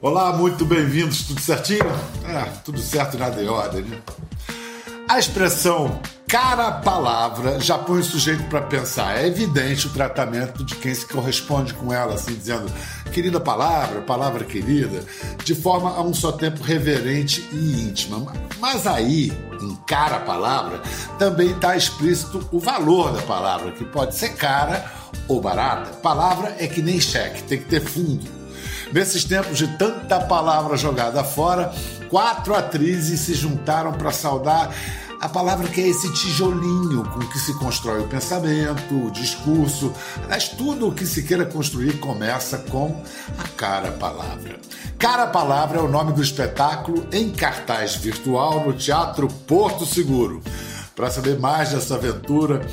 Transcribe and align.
Olá, 0.00 0.32
muito 0.32 0.64
bem-vindos, 0.64 1.24
tudo 1.26 1.40
certinho? 1.40 1.86
É, 2.26 2.44
tudo 2.64 2.78
certo 2.78 3.16
e 3.16 3.20
nada 3.20 3.42
em 3.42 3.48
ordem, 3.48 3.82
né? 3.82 3.98
A 5.08 5.18
expressão 5.18 6.00
cara 6.30 6.70
palavra 6.70 7.58
já 7.58 7.76
põe 7.76 7.98
o 7.98 8.04
sujeito 8.04 8.44
para 8.44 8.62
pensar. 8.62 9.18
É 9.18 9.26
evidente 9.26 9.88
o 9.88 9.90
tratamento 9.90 10.62
de 10.62 10.76
quem 10.76 10.94
se 10.94 11.04
corresponde 11.04 11.74
com 11.74 11.92
ela, 11.92 12.14
assim, 12.14 12.36
dizendo 12.36 12.70
querida 13.12 13.40
palavra, 13.40 14.00
palavra 14.02 14.44
querida, 14.44 15.02
de 15.44 15.56
forma 15.56 15.90
a 15.90 16.00
um 16.02 16.14
só 16.14 16.30
tempo 16.30 16.62
reverente 16.62 17.48
e 17.52 17.82
íntima. 17.82 18.32
Mas 18.60 18.86
aí, 18.86 19.32
em 19.60 19.74
cara 19.88 20.20
palavra, 20.20 20.80
também 21.18 21.50
está 21.50 21.76
explícito 21.76 22.48
o 22.52 22.60
valor 22.60 23.12
da 23.12 23.22
palavra, 23.22 23.72
que 23.72 23.84
pode 23.84 24.14
ser 24.14 24.36
cara 24.36 24.88
ou 25.26 25.40
barata. 25.40 25.96
Palavra 25.96 26.54
é 26.60 26.68
que 26.68 26.80
nem 26.80 27.00
cheque, 27.00 27.42
tem 27.42 27.58
que 27.58 27.64
ter 27.66 27.80
fundo. 27.80 28.24
Nesses 28.92 29.24
tempos 29.24 29.58
de 29.58 29.66
tanta 29.76 30.20
palavra 30.20 30.76
jogada 30.76 31.24
fora, 31.24 31.74
quatro 32.08 32.54
atrizes 32.54 33.18
se 33.18 33.34
juntaram 33.34 33.92
para 33.92 34.12
saudar 34.12 34.72
a 35.20 35.28
palavra 35.28 35.68
que 35.68 35.80
é 35.80 35.88
esse 35.88 36.10
tijolinho 36.12 37.04
com 37.10 37.20
que 37.20 37.38
se 37.38 37.52
constrói 37.54 38.00
o 38.00 38.08
pensamento, 38.08 39.06
o 39.06 39.10
discurso, 39.10 39.92
mas 40.28 40.48
tudo 40.48 40.88
o 40.88 40.92
que 40.92 41.04
se 41.04 41.22
queira 41.22 41.44
construir 41.44 41.98
começa 42.00 42.56
com 42.58 43.04
a 43.38 43.46
cara 43.48 43.92
palavra. 43.92 44.58
Cara 44.98 45.26
Palavra 45.26 45.78
é 45.78 45.82
o 45.82 45.88
nome 45.88 46.12
do 46.12 46.22
espetáculo 46.22 47.06
em 47.10 47.30
cartaz 47.30 47.94
virtual 47.94 48.66
no 48.66 48.74
Teatro 48.74 49.28
Porto 49.46 49.86
Seguro. 49.86 50.42
Para 50.94 51.10
saber 51.10 51.38
mais 51.38 51.70
dessa 51.70 51.94
aventura, 51.94 52.66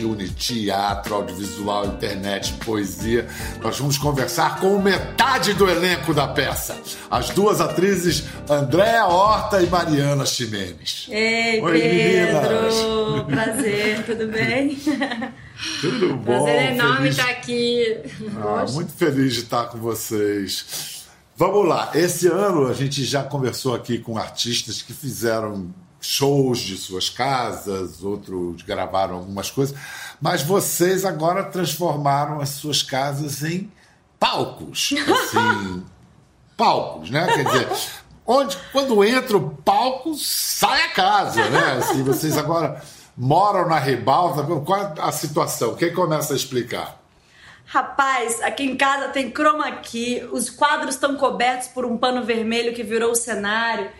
que 0.00 0.04
une 0.04 0.28
teatro, 0.30 1.14
audiovisual, 1.14 1.86
internet, 1.86 2.54
poesia. 2.64 3.26
Nós 3.62 3.78
vamos 3.78 3.98
conversar 3.98 4.58
com 4.58 4.80
metade 4.80 5.52
do 5.52 5.68
elenco 5.68 6.14
da 6.14 6.26
peça. 6.26 6.80
As 7.10 7.28
duas 7.30 7.60
atrizes, 7.60 8.24
Andréa 8.48 9.04
Horta 9.06 9.60
e 9.60 9.66
Mariana 9.68 10.24
Ximenes. 10.24 11.06
Ei, 11.10 11.60
Oi, 11.60 11.80
Pedro! 11.80 13.26
Meninas. 13.26 13.26
Prazer, 13.26 14.06
tudo 14.06 14.26
bem? 14.28 14.78
Tudo 15.82 16.16
bom. 16.16 16.42
Prazer 16.44 16.72
enorme 16.72 16.96
feliz... 16.96 17.18
estar 17.18 17.30
aqui. 17.30 17.98
Ah, 18.38 18.64
muito 18.70 18.92
feliz 18.92 19.34
de 19.34 19.40
estar 19.40 19.66
com 19.66 19.76
vocês. 19.76 21.04
Vamos 21.36 21.68
lá, 21.68 21.90
esse 21.94 22.28
ano 22.28 22.66
a 22.66 22.72
gente 22.72 23.04
já 23.04 23.22
conversou 23.22 23.74
aqui 23.74 23.98
com 23.98 24.16
artistas 24.16 24.80
que 24.80 24.94
fizeram 24.94 25.70
shows 26.00 26.60
de 26.60 26.76
suas 26.76 27.10
casas, 27.10 28.02
outros 28.02 28.62
gravaram 28.62 29.16
algumas 29.16 29.50
coisas, 29.50 29.76
mas 30.20 30.42
vocês 30.42 31.04
agora 31.04 31.44
transformaram 31.44 32.40
as 32.40 32.50
suas 32.50 32.82
casas 32.82 33.42
em 33.42 33.70
palcos, 34.18 34.94
assim, 34.94 35.84
palcos, 36.56 37.10
né? 37.10 37.26
Quer 37.26 37.44
dizer, 37.44 37.68
onde 38.26 38.56
quando 38.72 39.04
entra 39.04 39.36
o 39.36 39.50
palco 39.50 40.14
sai 40.14 40.84
a 40.84 40.88
casa, 40.90 41.48
né? 41.48 41.72
Assim, 41.78 42.02
vocês 42.02 42.36
agora 42.36 42.82
moram 43.16 43.68
na 43.68 43.78
ribalta, 43.78 44.42
qual 44.42 44.80
é 44.80 44.94
a 44.98 45.12
situação? 45.12 45.74
Quem 45.74 45.92
começa 45.92 46.32
a 46.32 46.36
explicar? 46.36 47.00
Rapaz, 47.66 48.42
aqui 48.42 48.64
em 48.64 48.76
casa 48.76 49.08
tem 49.08 49.30
chroma 49.30 49.70
key, 49.76 50.26
os 50.32 50.50
quadros 50.50 50.96
estão 50.96 51.14
cobertos 51.16 51.68
por 51.68 51.84
um 51.84 51.96
pano 51.96 52.24
vermelho 52.24 52.74
que 52.74 52.82
virou 52.82 53.12
o 53.12 53.14
cenário. 53.16 53.90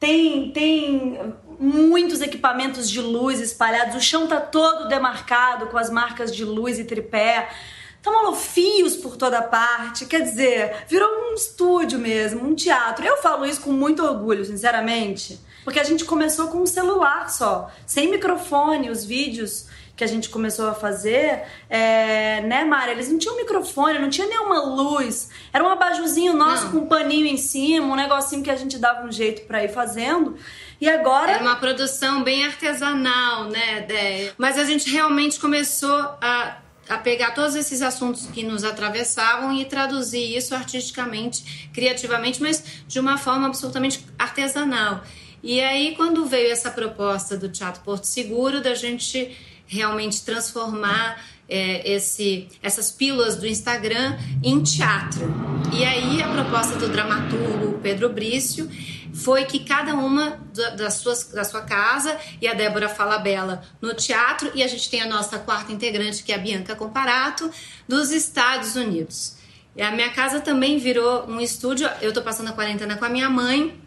Tem, 0.00 0.50
tem 0.52 1.34
muitos 1.58 2.20
equipamentos 2.20 2.88
de 2.88 3.00
luz 3.00 3.40
espalhados, 3.40 3.96
o 3.96 4.00
chão 4.00 4.26
tá 4.26 4.40
todo 4.40 4.88
demarcado 4.88 5.66
com 5.66 5.78
as 5.78 5.90
marcas 5.90 6.34
de 6.34 6.44
luz 6.44 6.78
e 6.78 6.84
tripé. 6.84 7.50
Estão 7.96 8.32
fios 8.34 8.96
por 8.96 9.16
toda 9.16 9.42
parte, 9.42 10.06
quer 10.06 10.22
dizer, 10.22 10.84
virou 10.88 11.30
um 11.30 11.34
estúdio 11.34 11.98
mesmo, 11.98 12.46
um 12.46 12.54
teatro. 12.54 13.04
Eu 13.04 13.16
falo 13.18 13.44
isso 13.44 13.60
com 13.60 13.72
muito 13.72 14.04
orgulho, 14.04 14.44
sinceramente, 14.44 15.38
porque 15.64 15.80
a 15.80 15.84
gente 15.84 16.04
começou 16.04 16.48
com 16.48 16.58
um 16.58 16.66
celular 16.66 17.28
só, 17.28 17.70
sem 17.84 18.10
microfone, 18.10 18.88
os 18.88 19.04
vídeos 19.04 19.66
que 19.98 20.04
a 20.04 20.06
gente 20.06 20.28
começou 20.28 20.68
a 20.68 20.74
fazer, 20.74 21.42
é, 21.68 22.40
né, 22.42 22.64
Mara? 22.64 22.92
Eles 22.92 23.10
não 23.10 23.18
tinham 23.18 23.36
microfone, 23.36 23.98
não 23.98 24.08
tinha 24.08 24.28
nenhuma 24.28 24.64
luz. 24.64 25.28
Era 25.52 25.64
um 25.64 25.68
abajuzinho 25.68 26.34
nosso 26.34 26.66
não. 26.66 26.70
com 26.70 26.78
um 26.78 26.86
paninho 26.86 27.26
em 27.26 27.36
cima, 27.36 27.84
um 27.84 27.96
negocinho 27.96 28.40
que 28.40 28.50
a 28.50 28.54
gente 28.54 28.78
dava 28.78 29.04
um 29.04 29.10
jeito 29.10 29.44
para 29.48 29.64
ir 29.64 29.70
fazendo. 29.70 30.36
E 30.80 30.88
agora. 30.88 31.32
Era 31.32 31.42
uma 31.42 31.56
produção 31.56 32.22
bem 32.22 32.44
artesanal, 32.44 33.44
né, 33.44 33.80
Déia? 33.82 34.34
Mas 34.38 34.58
a 34.58 34.64
gente 34.64 34.90
realmente 34.90 35.38
começou 35.40 35.96
a 36.20 36.58
a 36.88 36.96
pegar 36.96 37.32
todos 37.32 37.54
esses 37.54 37.82
assuntos 37.82 38.26
que 38.26 38.42
nos 38.42 38.64
atravessavam 38.64 39.52
e 39.52 39.64
traduzir 39.66 40.34
isso 40.36 40.54
artisticamente, 40.54 41.68
criativamente, 41.72 42.40
mas 42.40 42.64
de 42.86 42.98
uma 42.98 43.18
forma 43.18 43.46
absolutamente 43.46 44.04
artesanal. 44.18 45.02
E 45.42 45.60
aí, 45.60 45.94
quando 45.96 46.24
veio 46.24 46.50
essa 46.50 46.70
proposta 46.70 47.36
do 47.36 47.48
Teatro 47.48 47.82
Porto 47.82 48.04
Seguro, 48.04 48.60
da 48.60 48.74
gente 48.74 49.36
realmente 49.66 50.24
transformar 50.24 51.22
é, 51.48 51.92
esse, 51.92 52.48
essas 52.62 52.90
pílulas 52.90 53.36
do 53.36 53.46
Instagram 53.46 54.18
em 54.42 54.62
teatro. 54.62 55.32
E 55.72 55.84
aí, 55.84 56.22
a 56.22 56.28
proposta 56.28 56.76
do 56.76 56.88
dramaturgo 56.88 57.78
Pedro 57.82 58.08
Brício 58.08 58.68
foi 59.14 59.44
que 59.44 59.60
cada 59.60 59.94
uma 59.94 60.38
das 60.76 60.94
suas, 60.94 61.24
da 61.28 61.44
sua 61.44 61.62
casa, 61.62 62.18
e 62.40 62.48
a 62.48 62.54
Débora 62.54 62.88
Falabella 62.88 63.62
no 63.80 63.94
teatro, 63.94 64.50
e 64.54 64.62
a 64.62 64.66
gente 64.66 64.88
tem 64.90 65.00
a 65.00 65.06
nossa 65.06 65.38
quarta 65.38 65.72
integrante, 65.72 66.22
que 66.22 66.32
é 66.32 66.34
a 66.34 66.38
Bianca 66.38 66.74
Comparato, 66.74 67.50
dos 67.86 68.10
Estados 68.10 68.76
Unidos. 68.76 69.36
E 69.76 69.82
a 69.82 69.92
minha 69.92 70.10
casa 70.10 70.40
também 70.40 70.78
virou 70.78 71.26
um 71.28 71.40
estúdio. 71.40 71.88
Eu 72.02 72.12
tô 72.12 72.20
passando 72.20 72.48
a 72.48 72.52
quarentena 72.52 72.96
com 72.96 73.04
a 73.04 73.08
minha 73.08 73.30
mãe. 73.30 73.78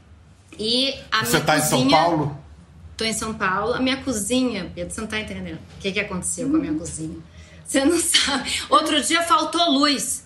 E 0.57 0.95
a 1.11 1.25
Você 1.25 1.31
minha 1.31 1.45
tá 1.45 1.59
cozinha... 1.59 1.85
em 1.85 1.89
São 1.89 1.89
Paulo? 1.89 2.37
Tô 2.95 3.03
em 3.03 3.13
São 3.13 3.33
Paulo. 3.33 3.73
A 3.73 3.79
minha 3.81 3.97
cozinha, 3.97 4.71
Pedro, 4.73 4.93
você 4.93 5.01
não 5.01 5.07
tá 5.07 5.19
entendendo 5.19 5.57
o 5.57 5.81
que, 5.81 5.91
que 5.91 5.99
aconteceu 5.99 6.47
hum. 6.47 6.51
com 6.51 6.57
a 6.57 6.59
minha 6.59 6.73
cozinha. 6.75 7.17
Você 7.65 7.83
não 7.83 7.99
sabe. 7.99 8.49
Outro 8.69 9.01
dia 9.01 9.21
faltou 9.23 9.69
luz. 9.71 10.25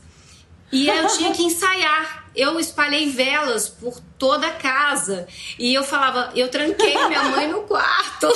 E 0.72 0.88
eu 0.88 1.08
tinha 1.08 1.31
que 1.31 1.44
ensaiar 1.44 2.26
eu 2.36 2.59
espalhei 2.59 3.09
velas 3.09 3.70
por 3.70 4.00
toda 4.20 4.48
a 4.48 4.52
casa. 4.52 5.28
E 5.58 5.74
eu 5.74 5.84
falava, 5.84 6.31
eu 6.36 6.50
tranquei 6.50 6.94
minha 7.08 7.24
mãe 7.24 7.48
no 7.48 7.62
quarto. 7.62 8.28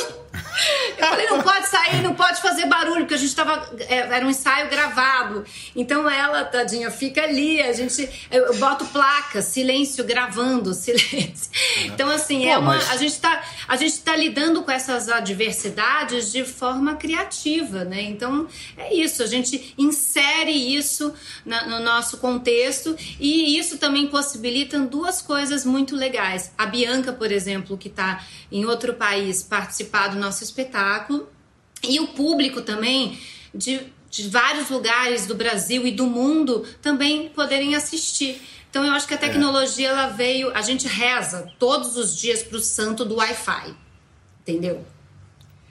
Eu 0.97 1.07
falei, 1.07 1.27
não 1.27 1.41
pode 1.41 1.67
sair, 1.67 2.01
não 2.01 2.13
pode 2.13 2.41
fazer 2.41 2.65
barulho, 2.65 3.01
porque 3.01 3.13
a 3.13 3.17
gente 3.17 3.33
tava. 3.33 3.69
É, 3.87 3.97
era 3.97 4.25
um 4.25 4.29
ensaio 4.29 4.69
gravado. 4.69 5.45
Então 5.75 6.09
ela, 6.09 6.43
tadinha, 6.43 6.91
fica 6.91 7.21
ali, 7.21 7.61
a 7.61 7.71
gente. 7.73 8.27
Eu 8.29 8.55
boto 8.57 8.85
placa, 8.85 9.41
silêncio 9.41 10.03
gravando, 10.03 10.73
silêncio. 10.75 11.49
Então, 11.85 12.09
assim, 12.09 12.41
Pô, 12.41 12.49
é 12.49 12.57
uma, 12.57 12.75
mas... 12.75 12.91
a, 12.91 12.97
gente 12.97 13.19
tá, 13.19 13.43
a 13.67 13.75
gente 13.75 13.99
tá 14.01 14.15
lidando 14.15 14.61
com 14.61 14.71
essas 14.71 15.09
adversidades 15.09 16.31
de 16.31 16.43
forma 16.43 16.95
criativa, 16.95 17.83
né? 17.83 18.01
Então, 18.01 18.47
é 18.77 18.93
isso, 18.93 19.23
a 19.23 19.27
gente 19.27 19.73
insere 19.77 20.51
isso 20.51 21.13
na, 21.45 21.65
no 21.67 21.79
nosso 21.79 22.17
contexto 22.17 22.95
e 23.19 23.57
isso 23.57 23.77
também 23.77 24.07
possibilita 24.07 24.79
duas 24.79 25.21
coisas 25.21 25.65
muito 25.65 25.95
legais. 25.95 26.51
A 26.57 26.65
Bianca, 26.65 27.13
por 27.13 27.31
exemplo, 27.31 27.77
que 27.77 27.87
está 27.87 28.23
em 28.51 28.65
outro 28.65 28.93
país, 28.93 29.43
participar 29.43 30.09
do 30.09 30.18
nosso 30.19 30.43
espetáculo. 30.43 31.27
E 31.83 31.99
o 31.99 32.09
público 32.09 32.61
também 32.61 33.19
de, 33.53 33.81
de 34.09 34.27
vários 34.29 34.69
lugares 34.69 35.25
do 35.25 35.35
Brasil 35.35 35.87
e 35.87 35.91
do 35.91 36.05
mundo 36.05 36.65
também 36.81 37.29
poderem 37.29 37.75
assistir. 37.75 38.41
Então 38.69 38.85
eu 38.85 38.91
acho 38.91 39.07
que 39.07 39.13
a 39.13 39.17
é. 39.17 39.19
tecnologia 39.19 39.87
é. 39.87 39.91
ela 39.91 40.07
veio, 40.07 40.55
a 40.55 40.61
gente 40.61 40.87
reza 40.87 41.51
todos 41.57 41.97
os 41.97 42.15
dias 42.15 42.43
para 42.43 42.57
o 42.57 42.61
santo 42.61 43.03
do 43.03 43.15
Wi-Fi, 43.15 43.75
entendeu? 44.41 44.85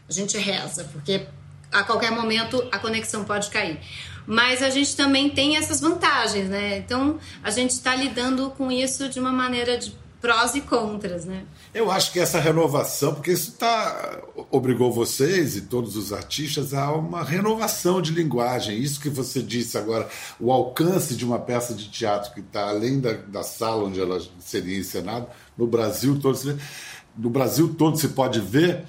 A 0.09 0.13
gente 0.13 0.37
reza 0.37 0.85
porque 0.93 1.27
a 1.71 1.83
qualquer 1.85 2.11
momento 2.11 2.67
a 2.73 2.79
conexão 2.79 3.25
pode 3.25 3.51
cair. 3.51 3.79
Mas 4.27 4.63
a 4.63 4.69
gente 4.69 4.95
também 4.95 5.31
tem 5.31 5.57
essas 5.57 5.81
vantagens, 5.81 6.49
né? 6.49 6.79
Então 6.79 7.19
a 7.43 7.51
gente 7.51 7.71
está 7.71 7.95
lidando 7.95 8.51
com 8.51 8.71
isso 8.71 9.09
de 9.09 9.19
uma 9.19 9.33
maneira 9.33 9.79
de 9.79 9.95
prós 10.21 10.55
e 10.55 10.61
contras, 10.61 11.25
né? 11.25 11.45
Eu 11.73 11.91
acho 11.91 12.13
que 12.13 12.19
essa 12.19 12.41
renovação, 12.41 13.15
porque 13.15 13.33
isso 13.33 13.53
tá, 13.53 14.19
obrigou 14.51 14.93
vocês 14.93 15.57
e 15.57 15.63
todos 15.63 15.97
os 15.97 16.13
artistas 16.13 16.75
a 16.75 16.93
uma 16.93 17.23
renovação 17.23 18.03
de 18.03 18.13
linguagem. 18.13 18.79
Isso 18.79 19.01
que 19.01 19.09
você 19.09 19.41
disse 19.43 19.79
agora, 19.79 20.09
o 20.41 20.51
alcance 20.51 21.15
de 21.15 21.25
uma 21.25 21.39
peça 21.39 21.75
de 21.75 21.89
teatro 21.89 22.33
que 22.33 22.41
está 22.41 22.69
além 22.69 23.01
da, 23.01 23.13
da 23.13 23.43
sala 23.43 23.85
onde 23.85 24.01
ela 24.01 24.21
seria 24.41 24.79
encenada, 24.79 25.29
no 25.57 25.67
Brasil 25.67 26.19
todo, 26.21 26.59
no 27.17 27.31
Brasil 27.31 27.75
todo 27.75 27.97
se 27.97 28.09
pode 28.09 28.41
ver. 28.41 28.85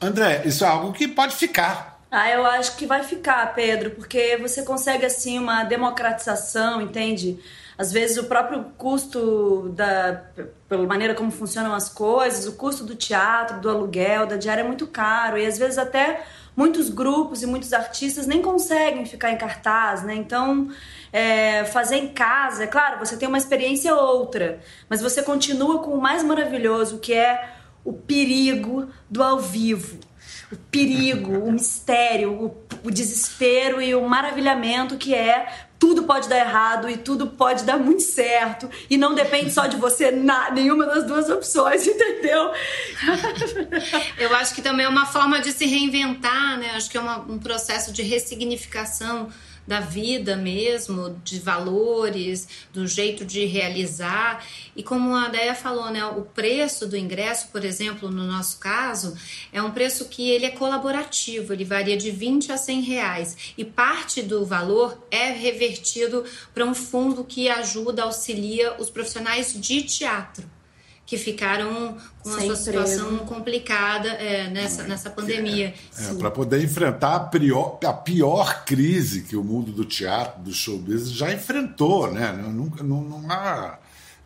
André, 0.00 0.42
isso 0.46 0.64
é 0.64 0.68
algo 0.68 0.92
que 0.92 1.08
pode 1.08 1.34
ficar. 1.34 1.98
Ah, 2.10 2.30
eu 2.30 2.46
acho 2.46 2.76
que 2.76 2.86
vai 2.86 3.02
ficar, 3.02 3.54
Pedro, 3.54 3.90
porque 3.90 4.38
você 4.38 4.62
consegue 4.62 5.04
assim 5.04 5.38
uma 5.38 5.64
democratização, 5.64 6.80
entende? 6.80 7.38
Às 7.78 7.92
vezes 7.92 8.16
o 8.16 8.24
próprio 8.24 8.64
custo 8.76 9.68
da 9.68 10.24
pela 10.68 10.86
maneira 10.86 11.14
como 11.14 11.30
funcionam 11.30 11.72
as 11.72 11.88
coisas, 11.88 12.46
o 12.46 12.52
custo 12.52 12.84
do 12.84 12.94
teatro, 12.94 13.60
do 13.60 13.70
aluguel, 13.70 14.26
da 14.26 14.36
diária 14.36 14.62
é 14.62 14.64
muito 14.64 14.86
caro 14.86 15.38
e 15.38 15.46
às 15.46 15.56
vezes 15.56 15.78
até 15.78 16.24
muitos 16.54 16.90
grupos 16.90 17.40
e 17.42 17.46
muitos 17.46 17.72
artistas 17.72 18.26
nem 18.26 18.42
conseguem 18.42 19.06
ficar 19.06 19.30
em 19.30 19.38
cartaz, 19.38 20.02
né? 20.02 20.12
Então, 20.16 20.68
é, 21.12 21.64
fazer 21.66 21.96
em 21.96 22.08
casa, 22.08 22.64
é 22.64 22.66
claro, 22.66 22.98
você 22.98 23.16
tem 23.16 23.28
uma 23.28 23.38
experiência 23.38 23.94
outra, 23.94 24.58
mas 24.88 25.00
você 25.00 25.22
continua 25.22 25.78
com 25.78 25.92
o 25.92 26.00
mais 26.00 26.24
maravilhoso, 26.24 26.98
que 26.98 27.14
é 27.14 27.48
o 27.84 27.92
perigo 27.92 28.88
do 29.08 29.22
ao 29.22 29.38
vivo. 29.38 30.00
O 30.50 30.56
perigo, 30.56 31.38
o 31.38 31.52
mistério, 31.52 32.32
o, 32.32 32.56
o 32.84 32.90
desespero 32.90 33.80
e 33.80 33.94
o 33.94 34.06
maravilhamento 34.08 34.96
que 34.96 35.14
é 35.14 35.48
tudo 35.78 36.02
pode 36.02 36.28
dar 36.28 36.38
errado 36.38 36.88
e 36.90 36.96
tudo 36.96 37.28
pode 37.28 37.64
dar 37.64 37.78
muito 37.78 38.02
certo 38.02 38.68
e 38.90 38.96
não 38.96 39.14
depende 39.14 39.52
só 39.52 39.66
de 39.66 39.76
você 39.76 40.10
na 40.10 40.50
nenhuma 40.50 40.86
das 40.86 41.04
duas 41.04 41.30
opções, 41.30 41.86
entendeu? 41.86 42.52
Eu 44.18 44.34
acho 44.36 44.54
que 44.54 44.60
também 44.60 44.86
é 44.86 44.88
uma 44.88 45.06
forma 45.06 45.40
de 45.40 45.52
se 45.52 45.66
reinventar, 45.66 46.58
né? 46.58 46.72
Acho 46.74 46.90
que 46.90 46.96
é 46.96 47.00
uma, 47.00 47.18
um 47.20 47.38
processo 47.38 47.92
de 47.92 48.02
ressignificação 48.02 49.28
da 49.68 49.80
vida 49.80 50.34
mesmo, 50.34 51.20
de 51.22 51.38
valores, 51.38 52.48
do 52.72 52.86
jeito 52.86 53.22
de 53.22 53.44
realizar. 53.44 54.42
E 54.74 54.82
como 54.82 55.14
a 55.14 55.28
Deia 55.28 55.54
falou, 55.54 55.90
né, 55.90 56.04
o 56.06 56.22
preço 56.22 56.86
do 56.86 56.96
ingresso, 56.96 57.48
por 57.48 57.62
exemplo, 57.64 58.10
no 58.10 58.24
nosso 58.26 58.58
caso, 58.58 59.14
é 59.52 59.62
um 59.62 59.70
preço 59.70 60.06
que 60.06 60.30
ele 60.30 60.46
é 60.46 60.50
colaborativo, 60.50 61.52
ele 61.52 61.66
varia 61.66 61.98
de 61.98 62.10
20 62.10 62.50
a 62.50 62.56
100 62.56 62.80
reais. 62.80 63.36
E 63.58 63.64
parte 63.64 64.22
do 64.22 64.44
valor 64.46 65.06
é 65.10 65.30
revertido 65.30 66.24
para 66.54 66.64
um 66.64 66.74
fundo 66.74 67.22
que 67.22 67.50
ajuda, 67.50 68.04
auxilia 68.04 68.74
os 68.78 68.88
profissionais 68.88 69.52
de 69.52 69.82
teatro 69.82 70.57
que 71.08 71.16
ficaram 71.16 71.96
com 72.22 72.30
Sem 72.30 72.38
a 72.38 72.46
sua 72.48 72.56
situação 72.56 73.16
complicada 73.20 74.10
é, 74.10 74.50
nessa, 74.50 74.82
nessa 74.82 75.08
pandemia. 75.08 75.72
É, 75.98 76.10
é, 76.10 76.14
Para 76.14 76.30
poder 76.30 76.62
enfrentar 76.62 77.16
a 77.16 77.20
pior, 77.20 77.78
a 77.82 77.94
pior 77.94 78.66
crise 78.66 79.22
que 79.22 79.34
o 79.34 79.42
mundo 79.42 79.72
do 79.72 79.86
teatro, 79.86 80.42
do 80.42 80.52
showbiz 80.52 81.10
já 81.10 81.32
enfrentou, 81.32 82.12
né? 82.12 82.30
Nunca, 82.32 82.84
não, 82.84 83.00
não 83.00 83.30
há 83.30 83.78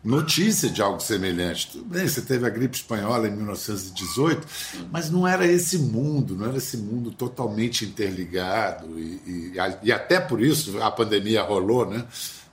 notícia 0.03 0.69
de 0.69 0.81
algo 0.81 0.99
semelhante. 0.99 1.69
Tudo 1.71 1.85
bem, 1.85 2.05
você 2.05 2.21
teve 2.21 2.45
a 2.45 2.49
gripe 2.49 2.75
espanhola 2.75 3.29
em 3.29 3.31
1918, 3.31 4.45
mas 4.91 5.09
não 5.09 5.25
era 5.25 5.47
esse 5.47 5.77
mundo, 5.77 6.35
não 6.35 6.47
era 6.47 6.57
esse 6.57 6.75
mundo 6.75 7.11
totalmente 7.11 7.85
interligado 7.85 8.99
e, 8.99 9.21
e, 9.25 9.53
e 9.83 9.89
até 9.89 10.19
por 10.19 10.41
isso 10.41 10.77
a 10.83 10.91
pandemia 10.91 11.43
rolou, 11.43 11.89
né? 11.89 12.03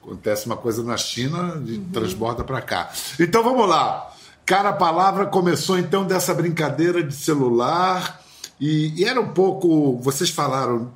Acontece 0.00 0.46
uma 0.46 0.56
coisa 0.56 0.84
na 0.84 0.96
China 0.96 1.60
e 1.66 1.72
uhum. 1.72 1.88
transborda 1.92 2.44
para 2.44 2.62
cá. 2.62 2.92
Então 3.18 3.42
vamos 3.42 3.68
lá. 3.68 4.14
Cara, 4.50 4.70
a 4.70 4.72
palavra 4.72 5.26
começou 5.26 5.78
então 5.78 6.04
dessa 6.04 6.34
brincadeira 6.34 7.04
de 7.04 7.14
celular 7.14 8.20
e, 8.58 9.00
e 9.00 9.04
era 9.04 9.20
um 9.20 9.28
pouco, 9.28 9.96
vocês 10.00 10.28
falaram, 10.28 10.92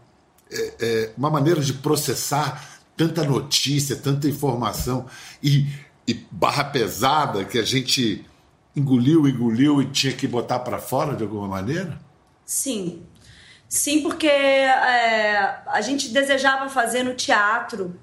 é, 0.50 0.72
é, 0.80 1.10
uma 1.16 1.30
maneira 1.30 1.60
de 1.60 1.72
processar 1.72 2.80
tanta 2.96 3.22
notícia, 3.22 3.94
tanta 3.94 4.26
informação 4.26 5.06
e, 5.40 5.68
e 6.04 6.14
barra 6.32 6.64
pesada 6.64 7.44
que 7.44 7.56
a 7.56 7.62
gente 7.62 8.26
engoliu, 8.74 9.28
engoliu 9.28 9.80
e 9.80 9.86
tinha 9.86 10.12
que 10.12 10.26
botar 10.26 10.58
para 10.58 10.80
fora 10.80 11.14
de 11.14 11.22
alguma 11.22 11.46
maneira? 11.46 11.96
Sim, 12.44 13.04
sim, 13.68 14.02
porque 14.02 14.26
é, 14.26 15.62
a 15.68 15.80
gente 15.80 16.08
desejava 16.08 16.68
fazer 16.68 17.04
no 17.04 17.14
teatro 17.14 17.94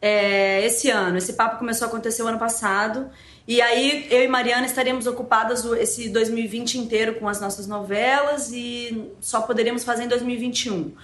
é, 0.00 0.64
esse 0.64 0.88
ano. 0.88 1.18
Esse 1.18 1.32
papo 1.32 1.58
começou 1.58 1.86
a 1.86 1.88
acontecer 1.88 2.22
o 2.22 2.28
ano 2.28 2.38
passado 2.38 3.10
e 3.46 3.60
aí 3.60 4.06
eu 4.10 4.22
e 4.22 4.28
Mariana 4.28 4.66
estaremos 4.66 5.06
ocupadas 5.06 5.64
esse 5.64 6.08
2020 6.08 6.78
inteiro 6.78 7.14
com 7.14 7.28
as 7.28 7.40
nossas 7.40 7.66
novelas 7.66 8.52
e 8.52 9.10
só 9.20 9.42
poderíamos 9.42 9.84
fazer 9.84 10.04
em 10.04 10.08
2021. 10.08 10.94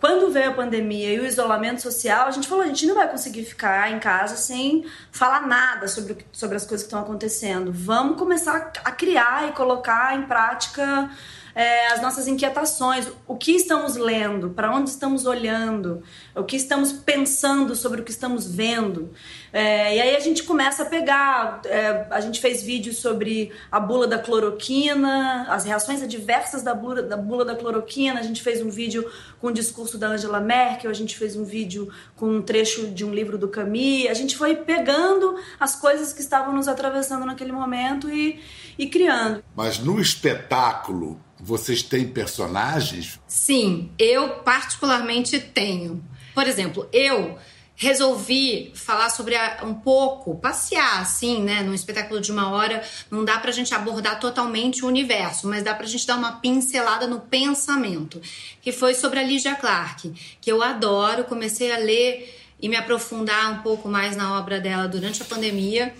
Quando 0.00 0.30
veio 0.30 0.50
a 0.50 0.52
pandemia 0.52 1.14
e 1.14 1.20
o 1.20 1.24
isolamento 1.24 1.80
social, 1.80 2.26
a 2.26 2.30
gente 2.30 2.46
falou, 2.46 2.62
a 2.62 2.66
gente 2.66 2.84
não 2.84 2.94
vai 2.94 3.08
conseguir 3.08 3.42
ficar 3.44 3.90
em 3.90 3.98
casa 3.98 4.36
sem 4.36 4.84
falar 5.10 5.46
nada 5.46 5.88
sobre, 5.88 6.18
sobre 6.30 6.56
as 6.56 6.66
coisas 6.66 6.82
que 6.82 6.88
estão 6.88 7.00
acontecendo. 7.00 7.72
Vamos 7.72 8.18
começar 8.18 8.70
a 8.84 8.92
criar 8.92 9.48
e 9.48 9.52
colocar 9.52 10.14
em 10.14 10.26
prática 10.26 11.10
é, 11.54 11.88
as 11.88 12.02
nossas 12.02 12.26
inquietações, 12.26 13.06
o 13.26 13.36
que 13.36 13.52
estamos 13.52 13.96
lendo, 13.96 14.50
para 14.50 14.74
onde 14.74 14.90
estamos 14.90 15.24
olhando, 15.24 16.02
o 16.34 16.42
que 16.42 16.56
estamos 16.56 16.92
pensando 16.92 17.76
sobre 17.76 18.00
o 18.00 18.04
que 18.04 18.10
estamos 18.10 18.46
vendo. 18.50 19.10
É, 19.52 19.96
e 19.96 20.00
aí 20.00 20.16
a 20.16 20.20
gente 20.20 20.42
começa 20.42 20.82
a 20.82 20.86
pegar. 20.86 21.60
É, 21.64 22.06
a 22.10 22.20
gente 22.20 22.40
fez 22.40 22.62
vídeos 22.62 22.96
sobre 22.96 23.52
a 23.70 23.78
bula 23.78 24.06
da 24.06 24.18
cloroquina, 24.18 25.46
as 25.48 25.64
reações 25.64 26.02
adversas 26.02 26.62
da 26.62 26.74
bula, 26.74 27.02
da 27.02 27.16
bula 27.16 27.44
da 27.44 27.54
cloroquina. 27.54 28.18
A 28.18 28.22
gente 28.22 28.42
fez 28.42 28.60
um 28.60 28.68
vídeo 28.68 29.08
com 29.40 29.48
o 29.48 29.52
discurso 29.52 29.96
da 29.96 30.08
Angela 30.08 30.40
Merkel, 30.40 30.90
a 30.90 30.94
gente 30.94 31.16
fez 31.16 31.36
um 31.36 31.44
vídeo 31.44 31.88
com 32.16 32.26
um 32.26 32.42
trecho 32.42 32.88
de 32.88 33.04
um 33.04 33.14
livro 33.14 33.38
do 33.38 33.46
Camus. 33.46 34.08
A 34.10 34.14
gente 34.14 34.36
foi 34.36 34.56
pegando 34.56 35.36
as 35.60 35.76
coisas 35.76 36.12
que 36.12 36.20
estavam 36.20 36.52
nos 36.52 36.66
atravessando 36.66 37.24
naquele 37.24 37.52
momento 37.52 38.10
e, 38.10 38.40
e 38.76 38.88
criando. 38.88 39.44
Mas 39.54 39.78
no 39.78 40.00
espetáculo, 40.00 41.20
vocês 41.44 41.82
têm 41.82 42.08
personagens? 42.08 43.20
Sim, 43.28 43.90
eu 43.98 44.36
particularmente 44.36 45.38
tenho. 45.38 46.02
Por 46.34 46.48
exemplo, 46.48 46.88
eu 46.90 47.38
resolvi 47.76 48.72
falar 48.74 49.10
sobre 49.10 49.36
a, 49.36 49.60
um 49.62 49.74
pouco, 49.74 50.36
passear 50.36 51.02
assim, 51.02 51.42
né, 51.42 51.62
num 51.62 51.74
espetáculo 51.74 52.18
de 52.18 52.32
uma 52.32 52.50
hora, 52.50 52.82
não 53.10 53.26
dá 53.26 53.38
pra 53.38 53.52
gente 53.52 53.74
abordar 53.74 54.18
totalmente 54.18 54.84
o 54.84 54.88
universo, 54.88 55.46
mas 55.46 55.62
dá 55.62 55.74
pra 55.74 55.86
gente 55.86 56.06
dar 56.06 56.16
uma 56.16 56.40
pincelada 56.40 57.06
no 57.06 57.20
pensamento, 57.20 58.22
que 58.62 58.72
foi 58.72 58.94
sobre 58.94 59.18
a 59.18 59.22
Lígia 59.22 59.54
Clark, 59.54 60.14
que 60.40 60.50
eu 60.50 60.62
adoro, 60.62 61.24
comecei 61.24 61.70
a 61.72 61.76
ler 61.76 62.40
e 62.58 62.70
me 62.70 62.76
aprofundar 62.76 63.52
um 63.52 63.58
pouco 63.62 63.86
mais 63.86 64.16
na 64.16 64.38
obra 64.38 64.60
dela 64.60 64.88
durante 64.88 65.20
a 65.20 65.26
pandemia 65.26 65.92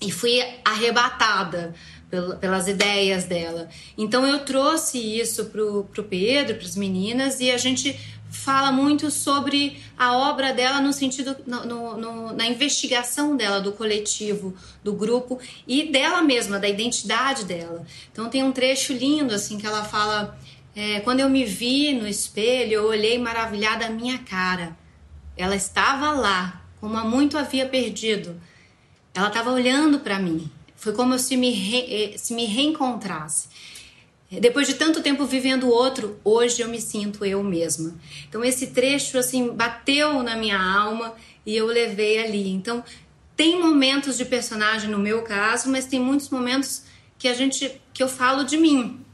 e 0.00 0.10
fui 0.10 0.42
arrebatada 0.64 1.74
pelas 2.40 2.66
ideias 2.66 3.24
dela. 3.24 3.68
Então 3.96 4.26
eu 4.26 4.40
trouxe 4.40 4.98
isso 4.98 5.46
pro, 5.46 5.84
pro 5.84 6.04
Pedro, 6.04 6.56
para 6.56 6.66
as 6.66 6.76
meninas, 6.76 7.40
e 7.40 7.50
a 7.50 7.56
gente 7.56 7.98
fala 8.30 8.70
muito 8.70 9.10
sobre 9.10 9.82
a 9.98 10.16
obra 10.16 10.52
dela 10.52 10.80
no 10.80 10.92
sentido 10.92 11.36
no, 11.46 11.96
no, 11.96 12.32
na 12.32 12.46
investigação 12.46 13.36
dela 13.36 13.60
do 13.60 13.72
coletivo, 13.72 14.54
do 14.84 14.92
grupo 14.92 15.38
e 15.66 15.90
dela 15.90 16.22
mesma, 16.22 16.58
da 16.58 16.68
identidade 16.68 17.44
dela. 17.44 17.84
Então 18.12 18.28
tem 18.28 18.42
um 18.42 18.52
trecho 18.52 18.92
lindo 18.92 19.34
assim 19.34 19.58
que 19.58 19.66
ela 19.66 19.84
fala: 19.84 20.38
é, 20.74 21.00
quando 21.00 21.20
eu 21.20 21.28
me 21.28 21.44
vi 21.44 21.92
no 21.92 22.06
espelho, 22.06 22.72
eu 22.72 22.84
olhei 22.86 23.18
maravilhada 23.18 23.86
a 23.86 23.90
minha 23.90 24.18
cara. 24.18 24.76
Ela 25.36 25.56
estava 25.56 26.12
lá, 26.12 26.62
como 26.80 26.96
há 26.96 27.04
muito 27.04 27.38
havia 27.38 27.66
perdido. 27.66 28.40
Ela 29.12 29.28
estava 29.28 29.50
olhando 29.50 30.00
para 30.00 30.18
mim. 30.18 30.50
Foi 30.80 30.94
como 30.94 31.18
se 31.18 31.36
me, 31.36 31.50
re, 31.50 32.14
eh, 32.14 32.18
se 32.18 32.32
me 32.32 32.46
reencontrasse. 32.46 33.48
Depois 34.30 34.66
de 34.66 34.74
tanto 34.74 35.02
tempo 35.02 35.26
vivendo 35.26 35.68
outro, 35.68 36.18
hoje 36.24 36.62
eu 36.62 36.68
me 36.68 36.80
sinto 36.80 37.22
eu 37.22 37.44
mesma. 37.44 37.94
Então 38.26 38.42
esse 38.42 38.68
trecho 38.68 39.18
assim 39.18 39.50
bateu 39.50 40.22
na 40.22 40.36
minha 40.36 40.58
alma 40.58 41.14
e 41.44 41.54
eu 41.54 41.66
levei 41.66 42.18
ali. 42.18 42.48
Então 42.48 42.82
tem 43.36 43.60
momentos 43.60 44.16
de 44.16 44.24
personagem 44.24 44.88
no 44.88 44.98
meu 44.98 45.20
caso, 45.20 45.68
mas 45.68 45.84
tem 45.84 46.00
muitos 46.00 46.30
momentos 46.30 46.84
que 47.18 47.28
a 47.28 47.34
gente 47.34 47.78
que 47.92 48.02
eu 48.02 48.08
falo 48.08 48.44
de 48.44 48.56
mim, 48.56 49.04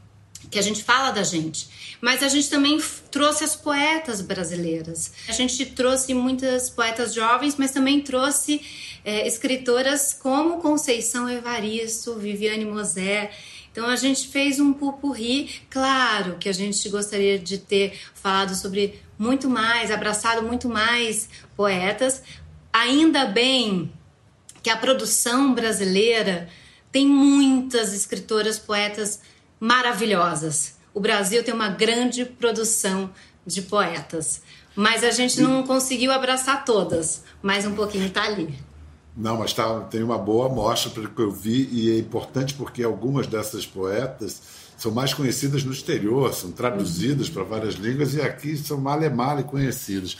que 0.49 0.59
a 0.59 0.61
gente 0.61 0.83
fala 0.83 1.11
da 1.11 1.23
gente. 1.23 1.67
Mas 1.99 2.21
a 2.21 2.27
gente 2.27 2.49
também 2.49 2.79
trouxe 3.11 3.43
as 3.43 3.55
poetas 3.55 4.21
brasileiras. 4.21 5.11
A 5.27 5.31
gente 5.31 5.65
trouxe 5.65 6.13
muitas 6.13 6.69
poetas 6.69 7.13
jovens, 7.13 7.55
mas 7.57 7.71
também 7.71 8.01
trouxe 8.01 8.61
é, 9.03 9.27
escritoras 9.27 10.13
como 10.13 10.57
Conceição 10.57 11.29
Evaristo, 11.29 12.15
Viviane 12.15 12.65
Mosé. 12.65 13.31
Então 13.71 13.85
a 13.85 13.95
gente 13.95 14.27
fez 14.27 14.59
um 14.59 14.73
pupurri, 14.73 15.61
claro 15.69 16.37
que 16.39 16.49
a 16.49 16.53
gente 16.53 16.87
gostaria 16.89 17.37
de 17.37 17.57
ter 17.59 17.97
falado 18.13 18.55
sobre 18.55 18.99
muito 19.19 19.49
mais, 19.49 19.91
abraçado 19.91 20.41
muito 20.41 20.67
mais 20.67 21.29
poetas. 21.55 22.23
Ainda 22.73 23.25
bem 23.25 23.91
que 24.63 24.69
a 24.69 24.77
produção 24.77 25.53
brasileira 25.53 26.49
tem 26.91 27.05
muitas 27.05 27.93
escritoras, 27.93 28.57
poetas 28.57 29.19
maravilhosas. 29.59 30.75
O 30.93 30.99
Brasil 30.99 31.43
tem 31.43 31.53
uma 31.53 31.69
grande 31.69 32.25
produção 32.25 33.09
de 33.45 33.61
poetas, 33.61 34.41
mas 34.75 35.03
a 35.03 35.11
gente 35.11 35.39
não 35.41 35.63
conseguiu 35.63 36.11
abraçar 36.11 36.65
todas, 36.65 37.23
mas 37.41 37.65
um 37.65 37.73
pouquinho 37.73 38.09
tá 38.09 38.23
ali. 38.23 38.57
Não, 39.15 39.37
mas 39.37 39.51
tá, 39.53 39.79
tem 39.81 40.03
uma 40.03 40.17
boa 40.17 40.45
amostra 40.45 40.91
pelo 40.91 41.09
que 41.09 41.21
eu 41.21 41.31
vi, 41.31 41.67
e 41.71 41.91
é 41.91 41.97
importante 41.97 42.53
porque 42.53 42.83
algumas 42.83 43.25
dessas 43.25 43.65
poetas 43.65 44.41
são 44.77 44.91
mais 44.91 45.13
conhecidas 45.13 45.63
no 45.63 45.71
exterior, 45.71 46.33
são 46.33 46.51
traduzidas 46.51 47.29
para 47.29 47.43
várias 47.43 47.73
línguas 47.75 48.13
e 48.13 48.21
aqui 48.21 48.55
são 48.55 48.79
male 48.79 49.09
male 49.09 49.43
conhecidas. 49.43 50.15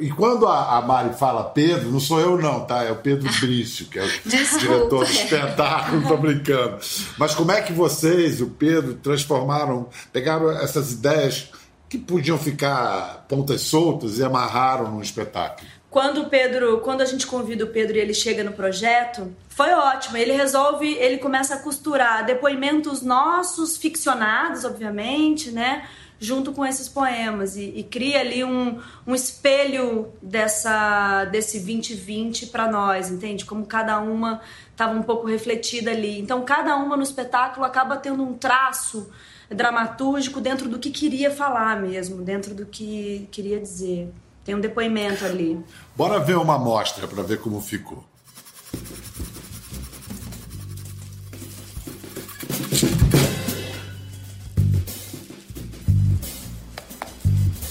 E 0.00 0.10
quando 0.10 0.46
a, 0.46 0.78
a 0.78 0.82
Mari 0.82 1.14
fala 1.14 1.44
Pedro, 1.44 1.90
não 1.90 2.00
sou 2.00 2.20
eu 2.20 2.36
não, 2.36 2.64
tá? 2.64 2.82
É 2.82 2.90
o 2.90 2.96
Pedro 2.96 3.30
Brício, 3.40 3.86
que 3.86 3.98
é 3.98 4.04
o 4.04 4.08
Desculpa. 4.28 4.58
diretor 4.58 5.04
do 5.04 5.10
espetáculo, 5.10 6.08
tô 6.08 6.16
brincando. 6.16 6.78
Mas 7.16 7.34
como 7.34 7.52
é 7.52 7.62
que 7.62 7.72
vocês, 7.72 8.40
o 8.40 8.48
Pedro, 8.48 8.94
transformaram, 8.94 9.88
pegaram 10.12 10.50
essas 10.50 10.92
ideias 10.92 11.50
que 11.88 11.98
podiam 11.98 12.36
ficar 12.38 13.24
pontas 13.28 13.60
soltas 13.60 14.18
e 14.18 14.24
amarraram 14.24 14.90
no 14.90 15.00
espetáculo? 15.02 15.68
Quando 15.94 16.24
Pedro, 16.24 16.80
quando 16.80 17.02
a 17.02 17.04
gente 17.04 17.24
convida 17.24 17.62
o 17.64 17.68
Pedro 17.68 17.96
e 17.96 18.00
ele 18.00 18.12
chega 18.12 18.42
no 18.42 18.50
projeto, 18.50 19.32
foi 19.48 19.72
ótimo. 19.72 20.16
Ele 20.16 20.32
resolve, 20.32 20.92
ele 20.94 21.18
começa 21.18 21.54
a 21.54 21.58
costurar 21.60 22.26
depoimentos 22.26 23.00
nossos, 23.00 23.76
ficcionados, 23.76 24.64
obviamente, 24.64 25.52
né? 25.52 25.86
Junto 26.18 26.50
com 26.50 26.66
esses 26.66 26.88
poemas 26.88 27.54
e, 27.54 27.72
e 27.76 27.84
cria 27.84 28.18
ali 28.18 28.42
um, 28.42 28.80
um 29.06 29.14
espelho 29.14 30.12
dessa 30.20 31.26
desse 31.26 31.60
2020 31.60 32.46
para 32.46 32.68
nós, 32.68 33.08
entende? 33.08 33.44
Como 33.44 33.64
cada 33.64 34.00
uma 34.00 34.40
estava 34.72 34.98
um 34.98 35.02
pouco 35.04 35.28
refletida 35.28 35.92
ali. 35.92 36.18
Então, 36.18 36.44
cada 36.44 36.74
uma 36.74 36.96
no 36.96 37.04
espetáculo 37.04 37.64
acaba 37.64 37.96
tendo 37.96 38.20
um 38.20 38.34
traço 38.34 39.12
dramatúrgico 39.48 40.40
dentro 40.40 40.68
do 40.68 40.80
que 40.80 40.90
queria 40.90 41.30
falar 41.30 41.80
mesmo, 41.80 42.20
dentro 42.20 42.52
do 42.52 42.66
que 42.66 43.28
queria 43.30 43.60
dizer. 43.60 44.12
Tem 44.44 44.54
um 44.54 44.60
depoimento 44.60 45.24
ali. 45.24 45.58
Bora 45.96 46.20
ver 46.20 46.36
uma 46.36 46.56
amostra 46.56 47.08
para 47.08 47.22
ver 47.22 47.40
como 47.40 47.60
ficou. 47.60 48.04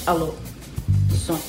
Alô, 0.05 0.33
som. 1.25 1.39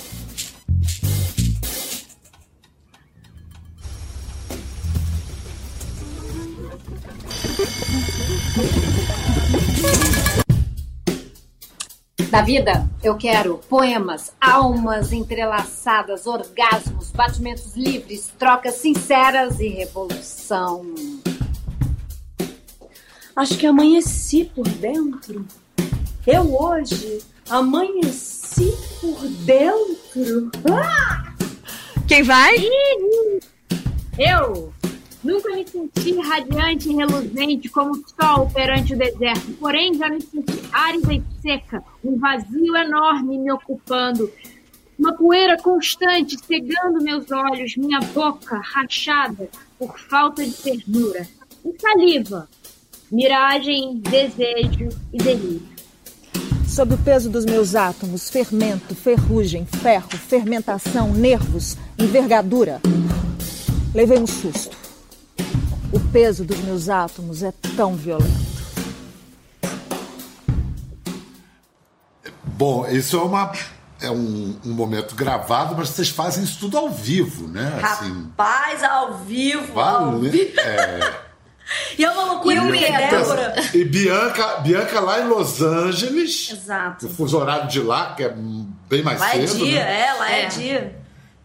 Da 12.34 12.42
vida, 12.42 12.90
eu 13.00 13.16
quero 13.16 13.58
poemas, 13.68 14.32
almas 14.40 15.12
entrelaçadas, 15.12 16.26
orgasmos, 16.26 17.12
batimentos 17.12 17.76
livres, 17.76 18.32
trocas 18.36 18.74
sinceras 18.74 19.60
e 19.60 19.68
revolução. 19.68 20.84
Acho 23.36 23.56
que 23.56 23.68
amanheci 23.68 24.50
por 24.52 24.66
dentro. 24.66 25.46
Eu 26.26 26.60
hoje 26.60 27.22
amanheci 27.48 28.74
por 29.00 29.28
dentro. 29.44 30.50
Ah! 30.72 31.32
Quem 32.08 32.24
vai? 32.24 32.56
Eu 34.18 34.73
nunca 35.24 35.50
me 35.56 35.66
senti 35.66 36.12
radiante 36.20 36.90
e 36.90 36.94
reluzente 36.94 37.68
como 37.68 37.92
o 37.92 38.04
sol 38.08 38.48
perante 38.52 38.94
o 38.94 38.98
deserto, 38.98 39.52
porém 39.58 39.94
já 39.94 40.08
me 40.08 40.20
senti 40.20 40.60
árida 40.70 41.14
e 41.14 41.22
seca, 41.40 41.82
um 42.04 42.18
vazio 42.18 42.76
enorme 42.76 43.38
me 43.38 43.50
ocupando. 43.50 44.30
Uma 44.96 45.12
poeira 45.12 45.56
constante 45.60 46.36
cegando 46.46 47.02
meus 47.02 47.28
olhos, 47.32 47.76
minha 47.76 47.98
boca 47.98 48.60
rachada 48.62 49.48
por 49.76 49.98
falta 49.98 50.44
de 50.44 50.52
ternura. 50.52 51.26
E 51.64 51.80
saliva, 51.80 52.48
miragem, 53.10 53.96
desejo 53.96 54.88
e 55.12 55.18
delírio. 55.18 55.74
Sob 56.68 56.94
o 56.94 56.98
peso 56.98 57.28
dos 57.28 57.44
meus 57.44 57.74
átomos, 57.74 58.30
fermento, 58.30 58.94
ferrugem, 58.94 59.66
ferro, 59.66 60.10
fermentação, 60.10 61.12
nervos, 61.12 61.76
envergadura. 61.98 62.80
Levei 63.92 64.18
um 64.18 64.26
susto. 64.26 64.83
O 66.14 66.16
peso 66.16 66.44
dos 66.44 66.58
meus 66.58 66.88
átomos 66.88 67.42
é 67.42 67.52
tão 67.76 67.96
violento. 67.96 68.30
Bom, 72.44 72.86
isso 72.86 73.16
é 73.16 73.20
uma 73.20 73.52
é 74.00 74.08
um, 74.12 74.56
um, 74.64 74.74
momento 74.74 75.16
gravado, 75.16 75.74
mas 75.76 75.88
vocês 75.88 76.08
fazem 76.10 76.44
isso 76.44 76.60
tudo 76.60 76.78
ao 76.78 76.88
vivo, 76.88 77.48
né? 77.48 77.80
Assim, 77.82 78.26
Rapaz, 78.26 78.84
ao 78.84 79.18
vivo, 79.24 79.74
vale, 79.74 80.04
ao 80.04 80.20
vivo. 80.20 80.60
É... 80.60 81.24
E 81.98 82.04
é 82.04 82.10
uma 82.10 82.24
loucura 82.26 82.56
e, 82.56 82.60
porque 82.60 82.92
Débora. 82.92 83.54
E 83.72 83.84
Bianca, 83.84 84.58
Bianca 84.58 85.00
lá 85.00 85.20
em 85.20 85.26
Los 85.26 85.62
Angeles. 85.62 86.50
Exato. 86.52 87.06
O 87.06 87.08
fuso 87.10 87.38
horário 87.38 87.66
de 87.68 87.80
lá, 87.80 88.14
que 88.14 88.22
é 88.22 88.28
bem 88.88 89.02
mais 89.02 89.18
lá 89.18 89.30
cedo. 89.30 89.42
É 89.42 89.46
dia, 89.46 89.84
né? 89.84 90.00
é, 90.00 90.12
lá 90.12 90.30
é, 90.30 90.42
é 90.42 90.46
dia. 90.46 91.00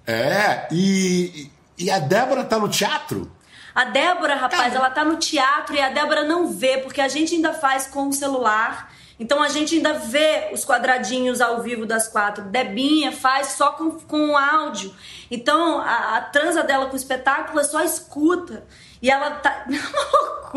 É, 0.05 0.67
e, 0.71 1.49
e 1.77 1.89
a 1.89 1.97
Débora 1.97 2.43
tá 2.43 2.59
no 2.59 2.67
teatro? 2.67 3.31
A 3.79 3.85
Débora, 3.85 4.35
rapaz, 4.35 4.73
tá. 4.73 4.77
ela 4.77 4.89
tá 4.89 5.05
no 5.05 5.15
teatro 5.15 5.73
e 5.73 5.79
a 5.79 5.87
Débora 5.87 6.25
não 6.25 6.49
vê, 6.49 6.79
porque 6.79 6.99
a 6.99 7.07
gente 7.07 7.35
ainda 7.35 7.53
faz 7.53 7.87
com 7.87 8.09
o 8.09 8.11
celular. 8.11 8.91
Então 9.17 9.41
a 9.41 9.47
gente 9.47 9.75
ainda 9.75 9.93
vê 9.93 10.49
os 10.51 10.65
quadradinhos 10.65 11.39
ao 11.39 11.61
vivo 11.61 11.85
das 11.85 12.09
quatro. 12.09 12.43
Debinha 12.43 13.13
faz 13.13 13.53
só 13.53 13.71
com, 13.71 13.91
com 13.91 14.37
áudio. 14.37 14.93
Então 15.31 15.79
a, 15.79 16.17
a 16.17 16.21
transa 16.23 16.61
dela 16.61 16.87
com 16.87 16.93
o 16.93 16.97
espetáculo 16.97 17.57
é 17.61 17.63
só 17.63 17.81
escuta. 17.81 18.65
E 19.01 19.09
ela 19.09 19.31
tá. 19.31 19.63
Uma 19.71 20.19
loucura. 20.19 20.48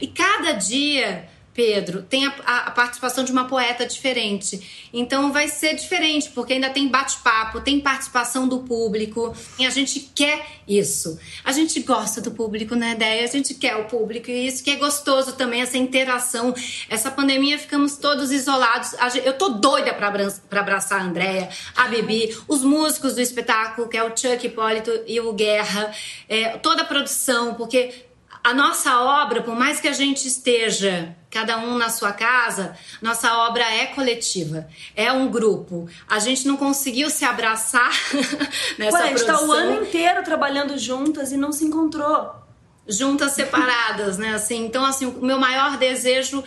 E 0.00 0.06
cada 0.06 0.52
dia 0.52 1.27
Pedro, 1.58 2.02
tem 2.02 2.24
a, 2.24 2.30
a, 2.46 2.70
participação 2.70 3.24
de 3.24 3.32
uma 3.32 3.46
poeta 3.46 3.84
diferente. 3.84 4.88
Então 4.92 5.32
vai 5.32 5.48
ser 5.48 5.74
diferente, 5.74 6.30
porque 6.30 6.52
ainda 6.52 6.70
tem 6.70 6.86
bate-papo, 6.86 7.60
tem 7.60 7.80
participação 7.80 8.46
do 8.46 8.60
público. 8.60 9.34
E 9.58 9.66
a 9.66 9.70
gente 9.70 10.08
quer 10.14 10.46
isso. 10.68 11.18
A 11.44 11.50
gente 11.50 11.80
gosta 11.80 12.20
do 12.20 12.30
público, 12.30 12.76
né, 12.76 12.92
ideia? 12.92 13.24
A 13.24 13.26
gente 13.26 13.54
quer 13.54 13.74
o 13.74 13.86
público. 13.86 14.30
E 14.30 14.46
isso 14.46 14.62
que 14.62 14.70
é 14.70 14.76
gostoso 14.76 15.32
também, 15.32 15.60
essa 15.60 15.76
interação. 15.76 16.54
Essa 16.88 17.10
pandemia, 17.10 17.58
ficamos 17.58 17.96
todos 17.96 18.30
isolados. 18.30 18.94
Eu 19.24 19.32
tô 19.32 19.48
doida 19.48 19.92
pra 19.92 20.60
abraçar 20.60 21.00
a 21.00 21.02
Andréia, 21.02 21.48
a 21.74 21.88
Bibi, 21.88 22.36
os 22.46 22.62
músicos 22.62 23.16
do 23.16 23.20
espetáculo, 23.20 23.88
que 23.88 23.96
é 23.96 24.04
o 24.04 24.16
Chuck 24.16 24.46
Hipólito 24.46 24.92
e 25.08 25.18
o 25.18 25.32
Guerra, 25.32 25.92
é, 26.28 26.50
toda 26.58 26.82
a 26.82 26.84
produção, 26.84 27.54
porque 27.54 28.06
a 28.48 28.54
nossa 28.54 28.98
obra, 29.02 29.42
por 29.42 29.54
mais 29.54 29.78
que 29.78 29.86
a 29.86 29.92
gente 29.92 30.26
esteja 30.26 31.14
cada 31.30 31.58
um 31.58 31.76
na 31.76 31.90
sua 31.90 32.12
casa, 32.12 32.74
nossa 33.02 33.30
obra 33.46 33.62
é 33.62 33.88
coletiva, 33.88 34.66
é 34.96 35.12
um 35.12 35.30
grupo. 35.30 35.86
A 36.08 36.18
gente 36.18 36.48
não 36.48 36.56
conseguiu 36.56 37.10
se 37.10 37.26
abraçar 37.26 37.92
nessa 38.78 38.96
Ué, 38.96 39.02
a 39.02 39.06
gente 39.08 39.18
está 39.18 39.42
o 39.42 39.52
ano 39.52 39.84
inteiro 39.84 40.24
trabalhando 40.24 40.78
juntas 40.78 41.30
e 41.30 41.36
não 41.36 41.52
se 41.52 41.66
encontrou. 41.66 42.34
Juntas 42.86 43.32
separadas, 43.32 44.16
né? 44.16 44.32
Assim, 44.32 44.64
então, 44.64 44.82
assim, 44.82 45.04
o 45.04 45.22
meu 45.22 45.38
maior 45.38 45.76
desejo 45.76 46.42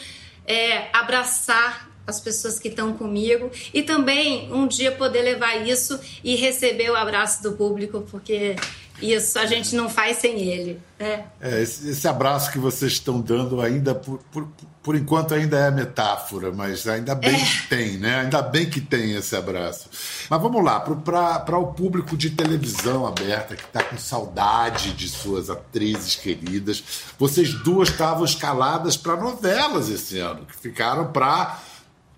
é 0.48 0.90
abraçar 0.92 1.88
as 2.06 2.20
pessoas 2.20 2.60
que 2.60 2.68
estão 2.68 2.94
comigo 2.94 3.52
e 3.74 3.84
também 3.84 4.52
um 4.54 4.68
dia 4.68 4.92
poder 4.92 5.22
levar 5.22 5.56
isso 5.68 6.00
e 6.24 6.36
receber 6.36 6.90
o 6.90 6.96
abraço 6.96 7.44
do 7.44 7.54
público, 7.54 8.02
porque 8.10 8.56
Isso, 9.02 9.40
a 9.40 9.48
gente 9.48 9.76
não 9.76 9.90
faz 9.90 10.18
sem 10.18 10.40
ele. 10.40 10.80
É. 11.00 11.24
é 11.42 11.62
esse, 11.62 11.90
esse, 11.90 12.08
abraço 12.08 12.52
que 12.52 12.60
vocês 12.60 12.92
estão 12.92 13.20
dando 13.20 13.60
ainda, 13.60 13.96
por, 13.96 14.20
por, 14.32 14.48
por 14.84 14.96
enquanto, 14.96 15.34
ainda 15.34 15.58
é 15.58 15.72
metáfora, 15.72 16.52
mas 16.52 16.88
ainda 16.88 17.16
bem 17.16 17.34
é. 17.34 17.40
que 17.40 17.68
tem, 17.68 17.98
né? 17.98 18.20
Ainda 18.22 18.44
bem 18.44 18.70
que 18.70 18.80
tem 18.80 19.16
esse 19.16 19.36
abraço. 19.36 19.90
Mas 20.30 20.40
vamos 20.40 20.64
lá, 20.64 20.80
para 20.80 21.58
o 21.58 21.74
público 21.74 22.16
de 22.16 22.30
televisão 22.30 23.08
aberta 23.08 23.56
que 23.56 23.64
está 23.64 23.84
com 23.84 23.98
saudade 23.98 24.94
de 24.94 25.10
suas 25.10 25.50
atrizes 25.50 26.16
queridas, 26.16 26.84
vocês 27.18 27.52
duas 27.64 27.90
estavam 27.90 28.24
escaladas 28.24 28.96
para 28.96 29.16
novelas 29.16 29.90
esse 29.90 30.20
ano, 30.20 30.46
que 30.46 30.56
ficaram 30.56 31.12
para 31.12 31.60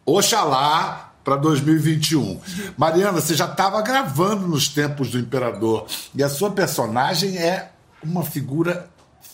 Oxalá 0.06 1.14
para 1.24 1.38
2021. 1.38 2.40
Mariana, 2.78 3.22
você 3.22 3.34
já 3.34 3.46
estava 3.46 3.82
gravando 3.82 4.48
nos 4.48 4.68
tempos 4.68 5.10
do 5.10 5.20
Imperador 5.20 5.86
e 6.14 6.22
a 6.22 6.30
sua 6.30 6.52
personagem 6.52 7.38
é 7.38 7.72
uma 8.04 8.24
figura 8.24 8.90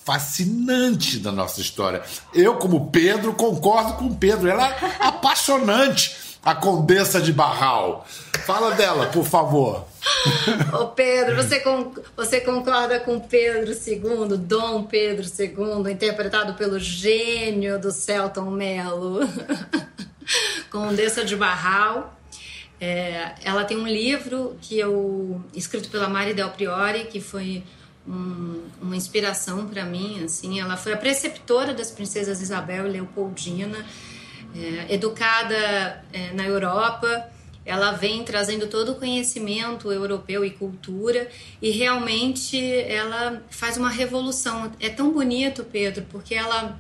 fascinante 0.06 1.20
da 1.20 1.32
nossa 1.32 1.62
história. 1.62 2.02
Eu, 2.34 2.56
como 2.56 2.90
Pedro, 2.92 3.34
concordo 3.34 3.94
com 3.94 4.14
Pedro. 4.14 4.48
Ela 4.48 4.70
é 4.70 4.78
apaixonante, 5.00 6.38
a 6.44 6.54
Condessa 6.56 7.20
de 7.20 7.34
Barral. 7.34 8.06
Fala 8.46 8.72
dela, 8.72 9.08
por 9.08 9.26
favor. 9.26 9.86
Ô 10.74 10.88
Pedro, 10.88 11.36
você, 11.36 11.60
con 11.60 11.92
você 12.16 12.42
concorda 12.42 13.00
com 13.00 13.20
Pedro 13.20 13.72
II, 13.72 14.38
Dom 14.38 14.84
Pedro 14.84 15.26
II, 15.26 15.92
interpretado 15.92 16.54
pelo 16.54 16.80
gênio 16.80 17.80
do 17.80 17.92
Celton 17.92 18.50
Mello? 18.52 19.20
Condessa 20.70 21.24
de 21.24 21.36
Barral. 21.36 22.16
É, 22.82 23.36
ela 23.44 23.66
tem 23.66 23.78
um 23.78 23.88
livro 23.88 24.58
que 24.62 24.80
eu 24.80 25.44
escrito 25.54 25.90
pela 25.90 26.08
Mari 26.08 26.34
Del 26.34 26.50
Priori, 26.52 27.06
que 27.06 27.20
foi 27.20 27.64
um, 28.08 28.64
uma 28.82 28.96
inspiração 28.96 29.68
para 29.68 29.84
mim. 29.86 30.24
Assim, 30.24 30.60
ela 30.60 30.78
foi 30.78 30.94
a 30.94 30.98
preceptora 30.98 31.74
das 31.74 31.92
princesas 31.92 32.42
Isabel 32.42 32.88
e 32.88 32.92
Leopoldina, 32.92 33.86
é, 34.56 34.94
educada 34.94 36.04
é, 36.14 36.32
na 36.34 36.46
Europa. 36.46 37.30
Ela 37.66 37.92
vem 37.92 38.24
trazendo 38.24 38.68
todo 38.68 38.94
o 38.94 38.96
conhecimento 38.96 39.92
europeu 39.92 40.44
e 40.44 40.50
cultura 40.50 41.30
e 41.62 41.70
realmente 41.70 42.58
ela 42.58 43.44
faz 43.50 43.78
uma 43.78 43.90
revolução. 43.90 44.72
É 44.80 44.90
tão 44.90 45.12
bonito, 45.12 45.64
Pedro, 45.66 46.06
porque 46.10 46.34
ela 46.34 46.80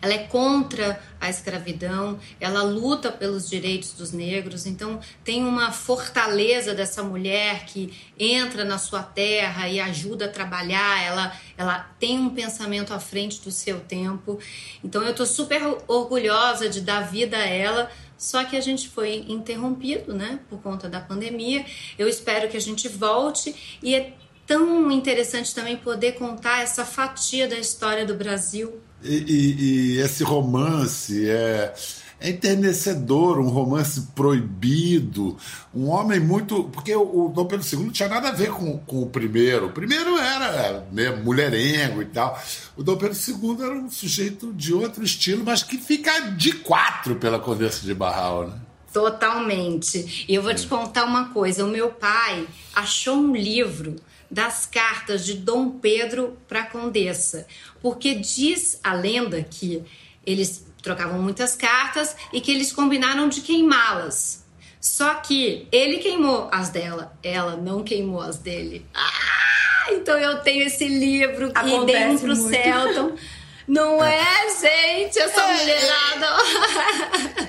ela 0.00 0.12
é 0.12 0.18
contra 0.18 1.00
a 1.20 1.30
escravidão, 1.30 2.18
ela 2.40 2.62
luta 2.62 3.10
pelos 3.10 3.48
direitos 3.48 3.92
dos 3.92 4.12
negros, 4.12 4.66
então 4.66 5.00
tem 5.24 5.44
uma 5.44 5.70
fortaleza 5.70 6.74
dessa 6.74 7.02
mulher 7.02 7.64
que 7.66 7.92
entra 8.18 8.64
na 8.64 8.78
sua 8.78 9.02
terra 9.02 9.68
e 9.68 9.80
ajuda 9.80 10.26
a 10.26 10.28
trabalhar, 10.28 11.02
ela, 11.02 11.36
ela 11.56 11.78
tem 11.98 12.18
um 12.18 12.30
pensamento 12.30 12.92
à 12.92 12.98
frente 12.98 13.40
do 13.42 13.50
seu 13.50 13.80
tempo. 13.80 14.38
Então 14.82 15.02
eu 15.02 15.10
estou 15.10 15.26
super 15.26 15.62
orgulhosa 15.86 16.68
de 16.68 16.80
dar 16.80 17.02
vida 17.02 17.36
a 17.36 17.46
ela, 17.46 17.90
só 18.22 18.44
que 18.44 18.56
a 18.56 18.60
gente 18.60 18.88
foi 18.88 19.24
interrompido, 19.28 20.14
né, 20.14 20.38
por 20.48 20.60
conta 20.62 20.88
da 20.88 21.00
pandemia. 21.00 21.66
Eu 21.98 22.08
espero 22.08 22.48
que 22.48 22.56
a 22.56 22.60
gente 22.60 22.88
volte. 22.88 23.78
E 23.82 23.96
é 23.96 24.14
tão 24.46 24.92
interessante 24.92 25.52
também 25.52 25.76
poder 25.76 26.12
contar 26.12 26.62
essa 26.62 26.84
fatia 26.84 27.48
da 27.48 27.58
história 27.58 28.06
do 28.06 28.14
Brasil 28.14 28.80
e, 29.04 29.24
e, 29.26 29.62
e 29.62 30.00
esse 30.00 30.22
romance 30.24 31.28
é, 31.28 31.74
é 32.20 32.30
enternecedor, 32.30 33.38
um 33.38 33.48
romance 33.48 34.08
proibido, 34.14 35.36
um 35.74 35.88
homem 35.88 36.20
muito. 36.20 36.64
Porque 36.64 36.94
o, 36.94 37.28
Dom 37.34 37.46
Pedro 37.46 37.66
II 37.66 37.84
não 37.84 37.90
tinha 37.90 38.08
nada 38.08 38.28
a 38.28 38.32
ver 38.32 38.50
com, 38.50 38.78
com 38.78 39.02
o 39.02 39.06
primeiro. 39.06 39.66
O 39.66 39.72
primeiro 39.72 40.16
era 40.18 40.86
mesmo 40.92 41.24
mulherengo 41.24 42.00
e 42.00 42.06
tal. 42.06 42.40
O 42.76 42.82
Dom 42.82 42.96
Pedro 42.96 43.16
II 43.16 43.64
era 43.64 43.74
um 43.74 43.90
sujeito 43.90 44.52
de 44.52 44.72
outro 44.72 45.02
estilo, 45.02 45.42
mas 45.44 45.62
que 45.62 45.76
fica 45.78 46.30
de 46.30 46.52
quatro 46.52 47.16
pela 47.16 47.38
Condessa 47.38 47.84
de 47.84 47.94
Barral, 47.94 48.48
né? 48.48 48.54
Totalmente. 48.92 50.26
E 50.28 50.34
eu 50.34 50.42
vou 50.42 50.54
te 50.54 50.66
contar 50.66 51.04
uma 51.04 51.30
coisa: 51.30 51.64
o 51.64 51.68
meu 51.68 51.90
pai 51.90 52.46
achou 52.74 53.16
um 53.16 53.34
livro 53.34 53.96
das 54.32 54.64
cartas 54.64 55.26
de 55.26 55.34
Dom 55.34 55.78
Pedro 55.78 56.38
para 56.48 56.60
a 56.60 56.66
Condessa, 56.66 57.46
porque 57.82 58.14
diz 58.14 58.80
a 58.82 58.94
lenda 58.94 59.42
que 59.42 59.84
eles 60.24 60.64
trocavam 60.82 61.20
muitas 61.20 61.54
cartas 61.54 62.16
e 62.32 62.40
que 62.40 62.50
eles 62.50 62.72
combinaram 62.72 63.28
de 63.28 63.42
queimá-las. 63.42 64.46
Só 64.80 65.14
que 65.16 65.68
ele 65.70 65.98
queimou 65.98 66.48
as 66.50 66.70
dela, 66.70 67.16
ela 67.22 67.56
não 67.56 67.84
queimou 67.84 68.22
as 68.22 68.38
dele. 68.38 68.86
Ah, 68.94 69.92
então 69.92 70.18
eu 70.18 70.40
tenho 70.40 70.62
esse 70.62 70.88
livro 70.88 71.52
Acontece 71.54 71.82
e 71.82 71.86
dei 71.86 72.06
um 72.06 72.18
pro 72.18 72.34
muito. 72.34 72.50
Celton. 72.50 73.16
Não 73.66 74.02
é, 74.04 74.48
gente, 74.60 75.18
essa 75.18 75.40
é, 75.40 75.56
mulherada. 75.56 76.26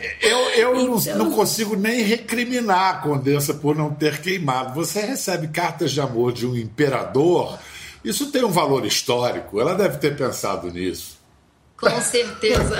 Eu, 0.21 0.37
eu 0.51 0.75
então... 0.79 1.17
não, 1.17 1.25
não, 1.25 1.31
consigo 1.31 1.75
nem 1.75 2.01
recriminar 2.01 2.95
a 2.95 2.97
Condessa 2.99 3.53
por 3.53 3.75
não 3.75 3.93
ter 3.93 4.21
queimado. 4.21 4.73
Você 4.73 5.01
recebe 5.01 5.49
cartas 5.49 5.91
de 5.91 5.99
amor 5.99 6.31
de 6.31 6.47
um 6.47 6.55
imperador, 6.55 7.59
isso 8.03 8.31
tem 8.31 8.43
um 8.43 8.49
valor 8.49 8.85
histórico. 8.85 9.59
Ela 9.59 9.75
deve 9.75 9.97
ter 9.97 10.15
pensado 10.15 10.71
nisso. 10.71 11.17
Com 11.77 12.01
certeza. 12.01 12.77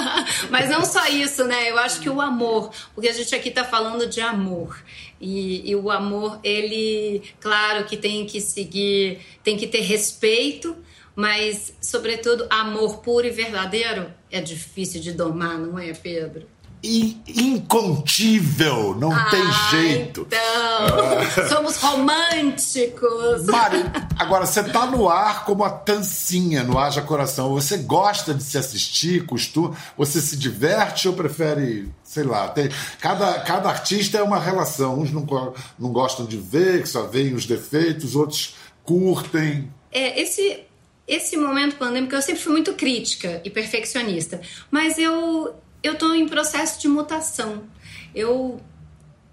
Mas 0.50 0.70
não 0.70 0.84
só 0.84 1.06
isso, 1.08 1.44
né? 1.44 1.70
Eu 1.70 1.78
acho 1.78 2.00
que 2.00 2.08
o 2.08 2.20
amor, 2.20 2.70
porque 2.94 3.08
a 3.08 3.12
gente 3.12 3.34
aqui 3.34 3.50
está 3.50 3.64
falando 3.64 4.06
de 4.06 4.20
amor. 4.20 4.82
E, 5.20 5.70
e, 5.70 5.76
o 5.76 5.90
amor, 5.90 6.38
ele, 6.42 7.22
claro 7.40 7.84
que 7.84 7.96
tem 7.96 8.24
que 8.26 8.40
seguir, 8.40 9.20
tem 9.42 9.56
que 9.56 9.66
ter 9.66 9.80
respeito, 9.80 10.76
mas, 11.16 11.72
sobretudo, 11.80 12.46
amor 12.50 12.98
puro 12.98 13.26
e 13.26 13.30
verdadeiro 13.30 14.12
é 14.30 14.40
difícil 14.40 15.00
de 15.00 15.12
domar, 15.12 15.58
não 15.58 15.78
é, 15.78 15.94
Pedro? 15.94 16.46
incontível, 16.88 18.94
não 18.94 19.10
ah, 19.10 19.28
tem 19.30 19.42
jeito. 19.70 20.26
Então, 20.26 21.48
somos 21.56 21.76
românticos. 21.78 23.46
Mari, 23.46 23.84
agora 24.16 24.46
você 24.46 24.62
tá 24.62 24.86
no 24.86 25.08
ar 25.08 25.44
como 25.44 25.64
a 25.64 25.70
Tancinha 25.70 26.62
no 26.62 26.78
Haja 26.78 27.02
Coração. 27.02 27.52
Você 27.54 27.78
gosta 27.78 28.32
de 28.32 28.40
se 28.42 28.56
assistir, 28.56 29.26
costuma? 29.26 29.74
Você 29.96 30.20
se 30.20 30.36
diverte 30.36 31.08
ou 31.08 31.14
prefere, 31.14 31.92
sei 32.04 32.24
lá, 32.24 32.48
tem, 32.48 32.68
cada, 33.00 33.40
cada 33.40 33.68
artista 33.68 34.18
é 34.18 34.22
uma 34.22 34.38
relação. 34.38 35.00
Uns 35.00 35.10
não, 35.10 35.26
não 35.78 35.90
gostam 35.90 36.26
de 36.26 36.36
ver, 36.36 36.82
que 36.82 36.88
só 36.88 37.02
veem 37.02 37.34
os 37.34 37.46
defeitos, 37.46 38.14
outros 38.14 38.54
curtem. 38.84 39.72
É, 39.90 40.20
esse 40.20 40.66
esse 41.06 41.36
momento 41.36 41.76
pandêmico 41.76 42.14
eu 42.14 42.22
sempre 42.22 42.42
fui 42.42 42.52
muito 42.52 42.74
crítica 42.74 43.40
e 43.44 43.50
perfeccionista, 43.50 44.40
mas 44.70 44.98
eu 44.98 45.54
eu 45.82 45.92
estou 45.92 46.14
em 46.14 46.26
processo 46.28 46.80
de 46.80 46.88
mutação. 46.88 47.64
Eu 48.14 48.60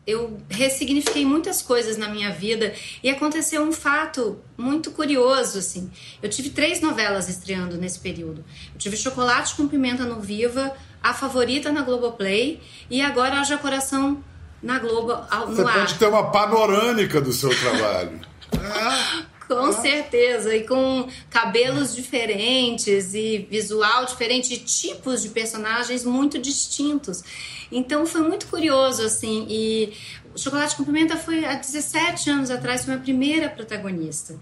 eu 0.06 0.38
ressignifiquei 0.50 1.26
muitas 1.26 1.62
coisas 1.62 1.96
na 1.96 2.10
minha 2.10 2.30
vida 2.30 2.74
e 3.02 3.10
aconteceu 3.10 3.64
um 3.64 3.72
fato 3.72 4.38
muito 4.58 4.92
curioso 4.92 5.58
assim. 5.60 5.90
Eu 6.22 6.30
tive 6.30 6.50
três 6.50 6.82
novelas 6.82 7.30
estreando 7.30 7.78
nesse 7.78 8.00
período. 8.00 8.44
Eu 8.74 8.78
tive 8.78 8.98
Chocolate 8.98 9.56
com 9.56 9.68
Pimenta 9.68 10.04
no 10.04 10.20
Viva, 10.20 10.76
A 11.02 11.14
Favorita 11.14 11.72
na 11.72 11.82
Globoplay 11.82 12.62
e 12.90 13.02
agora 13.02 13.40
Haja 13.40 13.58
Coração 13.58 14.22
na 14.62 14.78
Globo 14.78 15.14
no 15.14 15.56
Você 15.56 15.62
ar. 15.62 15.74
pode 15.74 15.96
ter 15.96 16.08
uma 16.08 16.30
panorâmica 16.32 17.22
do 17.22 17.32
seu 17.32 17.50
trabalho. 17.58 18.20
ah. 18.60 19.24
Com 19.48 19.72
certeza, 19.74 20.56
e 20.56 20.66
com 20.66 21.08
cabelos 21.30 21.94
diferentes 21.94 23.14
e 23.14 23.48
visual 23.50 24.06
diferente, 24.06 24.54
e 24.54 24.58
tipos 24.58 25.22
de 25.22 25.30
personagens 25.30 26.04
muito 26.06 26.40
distintos. 26.40 27.24
Então 27.72 28.06
foi 28.06 28.22
muito 28.22 28.48
curioso, 28.48 29.04
assim, 29.04 29.46
e 29.50 29.94
o 30.34 30.40
Chocolate 30.40 30.76
com 30.76 30.84
Pimenta 30.84 31.18
foi 31.18 31.46
há 31.46 31.56
17 31.56 32.30
anos 32.30 32.50
atrás, 32.50 32.86
foi 32.86 32.94
a 32.94 33.00
primeira 33.00 33.50
protagonista. 33.50 34.36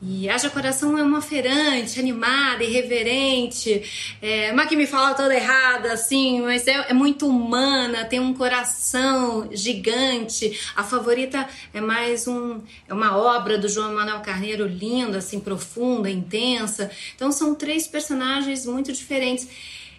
E 0.00 0.30
Haja 0.30 0.48
Coração 0.48 0.96
é 0.96 1.02
uma 1.02 1.20
feirante, 1.20 1.98
animada, 1.98 2.62
irreverente, 2.62 3.82
é, 4.22 4.52
mas 4.52 4.68
que 4.68 4.76
me 4.76 4.86
fala 4.86 5.12
toda 5.12 5.34
errada, 5.34 5.92
assim, 5.92 6.40
mas 6.40 6.68
é, 6.68 6.90
é, 6.90 6.92
muito 6.92 7.26
humana, 7.26 8.04
tem 8.04 8.20
um 8.20 8.32
coração 8.32 9.48
gigante. 9.52 10.56
A 10.76 10.84
favorita 10.84 11.48
é 11.74 11.80
mais 11.80 12.28
um, 12.28 12.62
é 12.86 12.94
uma 12.94 13.16
obra 13.16 13.58
do 13.58 13.68
João 13.68 13.92
Manuel 13.92 14.20
Carneiro 14.20 14.68
linda, 14.68 15.18
assim, 15.18 15.40
profunda, 15.40 16.08
intensa. 16.08 16.92
Então 17.16 17.32
são 17.32 17.56
três 17.56 17.88
personagens 17.88 18.66
muito 18.66 18.92
diferentes. 18.92 19.48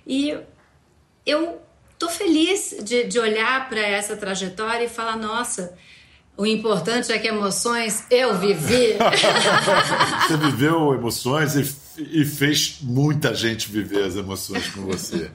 E 0.08 0.34
eu 1.26 1.62
tô 1.98 2.08
feliz 2.08 2.78
de, 2.82 3.04
de 3.04 3.20
olhar 3.20 3.68
para 3.68 3.82
essa 3.82 4.16
trajetória 4.16 4.86
e 4.86 4.90
falar, 4.90 5.18
nossa, 5.18 5.78
o 6.40 6.46
importante 6.46 7.12
é 7.12 7.20
que 7.20 7.28
emoções 7.28 8.06
eu 8.10 8.38
vivi. 8.38 8.96
você 10.26 10.38
viveu 10.38 10.94
emoções 10.94 11.54
e, 11.54 12.22
e, 12.22 12.24
fez 12.24 12.80
muita 12.82 13.36
gente 13.36 13.70
viver 13.70 14.06
as 14.06 14.16
emoções 14.16 14.70
com 14.70 14.84
você. 14.84 15.30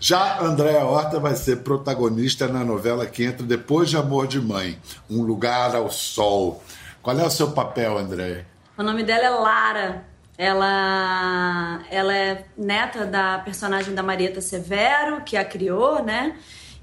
Já 0.00 0.40
Andréa 0.40 0.82
Horta 0.82 1.20
vai 1.20 1.34
ser 1.34 1.56
protagonista 1.56 2.48
na 2.48 2.64
novela 2.64 3.04
que 3.04 3.22
entra 3.22 3.44
depois 3.44 3.90
de 3.90 3.98
Amor 3.98 4.26
de 4.26 4.40
Mãe, 4.40 4.78
Um 5.10 5.20
Lugar 5.20 5.76
ao 5.76 5.90
Sol. 5.90 6.64
Qual 7.02 7.18
é 7.18 7.22
o 7.22 7.30
seu 7.30 7.50
papel, 7.50 7.98
Andréa? 7.98 8.46
O 8.78 8.82
nome 8.82 9.04
dela 9.04 9.26
é 9.26 9.30
Lara. 9.30 10.04
Ela, 10.38 11.82
ela 11.90 12.14
é 12.14 12.46
neta 12.56 13.04
da 13.04 13.40
personagem 13.40 13.94
da 13.94 14.02
Marieta 14.02 14.40
Severo, 14.40 15.20
que 15.20 15.36
a 15.36 15.44
criou, 15.44 16.02
né? 16.02 16.34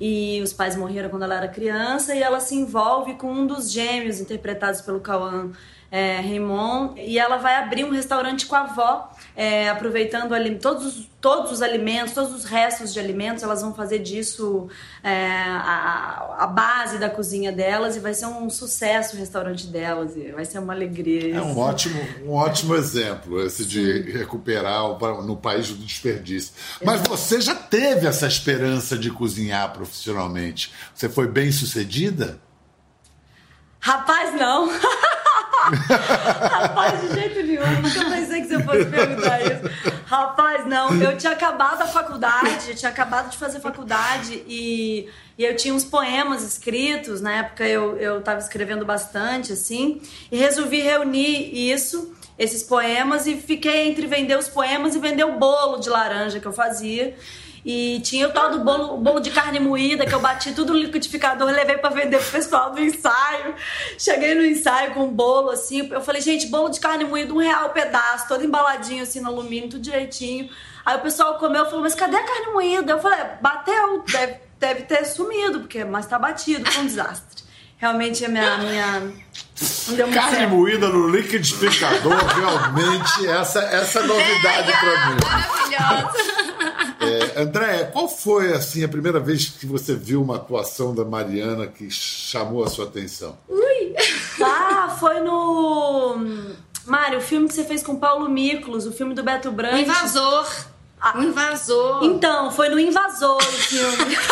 E 0.06 0.42
os 0.42 0.52
pais 0.52 0.76
morreram 0.76 1.10
quando 1.10 1.24
ela 1.24 1.36
era 1.38 1.48
criança, 1.48 2.14
e 2.14 2.22
ela 2.22 2.42
se 2.42 2.56
envolve 2.56 3.14
com 3.14 3.32
um 3.32 3.48
dos 3.48 3.72
gêmeos 3.72 4.20
interpretados 4.20 4.82
pelo 4.82 5.00
Cauã 5.00 5.50
é, 5.94 6.20
Raymond, 6.22 7.00
e 7.00 7.20
ela 7.20 7.38
vai 7.38 7.56
abrir 7.58 7.86
um 7.86 7.92
restaurante 7.92 8.48
com 8.48 8.56
a 8.56 8.62
avó, 8.62 9.12
é, 9.36 9.70
aproveitando 9.70 10.34
ali, 10.34 10.58
todos, 10.58 10.88
os, 10.88 11.10
todos 11.22 11.52
os 11.52 11.62
alimentos, 11.62 12.16
todos 12.16 12.34
os 12.34 12.46
restos 12.46 12.92
de 12.92 13.00
alimentos, 13.00 13.44
elas 13.44 13.62
vão 13.62 13.76
fazer 13.76 14.00
disso 14.00 14.68
é, 15.04 15.14
a, 15.14 16.38
a, 16.40 16.48
base 16.48 16.98
da 16.98 17.12
cozinha 17.12 17.52
delas 17.52 17.96
e 17.96 18.00
vai 18.00 18.16
ser 18.16 18.26
um 18.26 18.50
sucesso 18.50 19.16
o 19.16 19.20
restaurante 19.20 19.68
delas, 19.68 20.18
e 20.18 20.32
vai 20.32 20.46
ser 20.46 20.58
uma 20.58 20.74
alegria. 20.74 21.36
É 21.36 21.42
um 21.44 21.60
ótimo, 21.60 22.02
um 22.26 22.32
ótimo 22.32 22.74
exemplo 22.74 23.46
esse 23.46 23.64
de 23.64 24.02
recuperar 24.14 24.82
no 25.22 25.38
país 25.38 25.68
do 25.68 25.76
desperdício. 25.76 26.54
Mas 26.84 27.02
você 27.02 27.40
já 27.40 27.54
teve 27.54 28.08
essa 28.08 28.26
esperança 28.26 28.98
de 28.98 29.12
cozinhar 29.12 29.72
profissionalmente? 29.72 30.74
Você 30.96 31.08
foi 31.08 31.28
bem 31.28 31.52
sucedida? 31.52 32.42
Rapaz, 33.80 34.34
não. 34.34 34.72
Rapaz, 35.70 37.02
de 37.02 37.14
jeito 37.14 37.44
nenhum. 37.44 37.82
Nunca 37.82 38.10
pensei 38.10 38.42
que 38.42 38.48
você 38.48 38.64
fosse 38.64 38.86
perguntar 38.86 39.42
isso. 39.42 39.94
Rapaz, 40.06 40.66
não. 40.66 40.94
Eu 41.02 41.18
tinha 41.18 41.34
acabado 41.34 41.82
a 41.82 41.88
faculdade, 41.88 42.70
eu 42.70 42.76
tinha 42.76 42.92
acabado 42.92 43.30
de 43.30 43.38
fazer 43.38 43.60
faculdade 43.60 44.44
e, 44.48 45.10
e 45.38 45.44
eu 45.44 45.56
tinha 45.56 45.74
uns 45.74 45.86
poemas 45.86 46.44
escritos. 46.44 47.22
Na 47.22 47.34
época 47.34 47.66
eu, 47.66 47.98
eu 47.98 48.22
tava 48.22 48.40
escrevendo 48.40 48.86
bastante, 48.86 49.54
assim. 49.54 50.02
E 50.32 50.38
resolvi 50.38 50.82
reunir 50.82 51.72
isso, 51.72 52.14
esses 52.38 52.64
poemas, 52.64 53.28
e 53.28 53.36
fiquei 53.36 53.88
entre 53.88 54.08
vender 54.08 54.38
os 54.38 54.48
poemas 54.48 54.96
e 54.96 55.00
vender 55.00 55.24
o 55.24 55.38
bolo 55.38 55.78
de 55.78 55.90
laranja 55.90 56.40
que 56.40 56.46
eu 56.46 56.54
fazia. 56.54 57.16
E 57.66 58.02
tinha 58.02 58.28
o 58.28 58.32
tal 58.32 58.52
do 58.52 58.60
bolo, 58.60 58.98
bolo 58.98 59.22
de 59.22 59.32
carne 59.32 59.60
moída 59.60 60.06
que 60.06 60.14
eu 60.14 60.20
bati 60.20 60.52
tudo 60.54 60.74
no 60.74 60.80
liquidificador, 60.80 61.50
levei 61.50 61.78
para 61.78 61.90
vender 61.92 62.18
pro 62.18 62.32
pessoal 62.32 62.72
do 62.72 62.82
ensaio. 62.82 63.56
Cheguei 63.98 64.36
no 64.36 64.46
ensaio 64.46 64.94
com 64.94 65.06
um 65.06 65.14
bolo 65.14 65.50
assim. 65.52 65.88
Eu 65.90 66.02
falei, 66.02 66.22
gente, 66.22 66.48
bolo 66.48 66.70
de 66.70 66.80
carne 66.82 67.06
moída, 67.06 67.34
um 67.34 67.38
real 67.38 67.68
o 67.68 67.70
pedaço, 67.70 68.28
todo 68.28 68.44
embaladinho 68.44 69.04
assim 69.04 69.22
no 69.22 69.30
alumínio, 69.30 69.70
tudo 69.70 69.82
direitinho. 69.82 70.50
Aí 70.86 70.98
o 70.98 71.02
pessoal 71.02 71.38
comeu 71.38 71.64
e 71.64 71.66
falou, 71.66 71.82
mas 71.82 71.96
cadê 71.96 72.18
a 72.18 72.24
carne 72.24 72.48
moída? 72.48 72.92
Eu 72.92 73.00
falei, 73.00 73.20
bateu, 73.42 74.04
deve, 74.12 74.36
deve 74.60 74.82
ter 74.82 75.06
sumido, 75.06 75.62
porque, 75.62 75.86
mas 75.86 76.06
tá 76.06 76.20
batido, 76.20 76.70
foi 76.70 76.84
um 76.84 76.86
desastre. 76.86 77.44
Realmente 77.78 78.26
a 78.26 78.30
minha. 78.30 78.58
minha 78.58 79.14
Carne 80.14 80.38
certo. 80.38 80.50
moída 80.50 80.88
no 80.88 81.10
liquidificador, 81.10 82.16
realmente, 82.16 83.28
essa, 83.28 83.60
essa 83.60 84.00
é 84.00 84.04
novidade 84.04 84.72
é, 84.72 84.78
para 84.78 85.10
mim. 85.10 85.18
Maravilhosa. 85.22 86.53
É, 87.36 87.42
Andréia, 87.42 87.86
qual 87.88 88.08
foi 88.08 88.54
assim 88.54 88.84
a 88.84 88.88
primeira 88.88 89.20
vez 89.20 89.50
que 89.50 89.66
você 89.66 89.96
viu 89.96 90.22
uma 90.22 90.36
atuação 90.36 90.94
da 90.94 91.04
Mariana 91.04 91.68
que 91.68 91.90
chamou 91.90 92.64
a 92.64 92.70
sua 92.70 92.86
atenção? 92.86 93.38
Ui! 93.48 93.94
Ah, 94.46 94.98
foi 95.00 95.22
no. 95.22 96.18
Mário, 96.86 97.20
o 97.20 97.22
filme 97.22 97.48
que 97.48 97.54
você 97.54 97.64
fez 97.64 97.82
com 97.82 97.96
Paulo 97.96 98.28
Miklos, 98.28 98.86
o 98.86 98.92
filme 98.92 99.14
do 99.14 99.24
Beto 99.24 99.50
Branco. 99.52 99.76
O 99.76 99.80
Invasor. 99.80 100.52
Ah. 101.00 101.18
O 101.18 101.24
Invasor. 101.24 102.04
Então, 102.04 102.52
foi 102.52 102.68
no 102.68 102.78
Invasor 102.78 103.38
o 103.38 103.42
filme. 103.42 104.18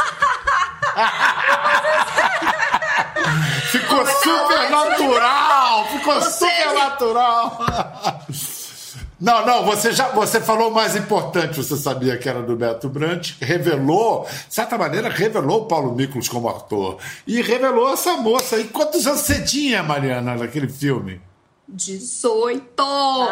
ficou 3.72 4.06
super 4.06 4.70
natural! 4.70 5.88
Ficou 5.88 6.22
super 6.22 6.74
natural! 6.74 7.66
Não, 9.22 9.46
não, 9.46 9.64
você 9.64 9.92
já 9.92 10.10
você 10.10 10.42
falou 10.42 10.72
o 10.72 10.74
mais 10.74 10.96
importante, 10.96 11.58
você 11.58 11.78
sabia 11.78 12.18
que 12.18 12.28
era 12.28 12.42
do 12.42 12.56
Beto 12.56 12.90
Brant, 12.90 13.34
revelou, 13.40 14.26
de 14.48 14.56
certa 14.56 14.80
maneira, 14.80 15.10
revelou 15.10 15.62
o 15.62 15.66
Paulo 15.68 15.94
Miklos 15.94 16.28
como 16.28 16.50
ator. 16.50 16.98
E 17.28 17.40
revelou 17.40 17.94
essa 17.94 18.18
moça. 18.18 18.58
E 18.58 18.64
quantos 18.64 19.06
anos 19.06 19.22
você 19.22 19.44
tinha, 19.44 19.84
Mariana, 19.84 20.36
naquele 20.36 20.68
filme? 20.68 21.22
18! 21.70 22.82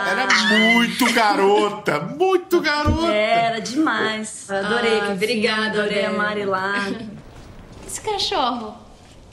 Era 0.08 0.28
muito 0.60 1.12
garota, 1.12 2.00
muito 2.00 2.62
garota. 2.62 3.12
Era 3.12 3.60
demais. 3.60 4.48
Eu 4.48 4.58
adorei, 4.58 5.00
ah, 5.00 5.10
obrigada, 5.12 5.82
adorei 5.82 6.06
a 6.06 6.14
Mari 6.14 6.46
lá. 6.46 6.88
Esse 7.88 8.00
cachorro? 8.02 8.76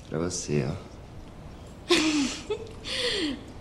Pra 0.08 0.18
você, 0.20 0.66
ó. 0.66 1.92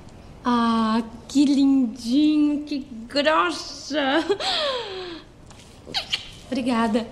Ah, 0.47 1.01
que 1.27 1.43
lindinho, 1.43 2.63
que 2.65 2.87
grossa. 3.07 4.23
Obrigada. 6.45 7.07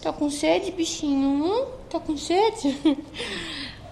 Tá 0.00 0.10
com 0.10 0.30
sede, 0.30 0.72
bichinho? 0.72 1.66
Tá 1.90 2.00
com 2.00 2.16
sede? 2.16 2.98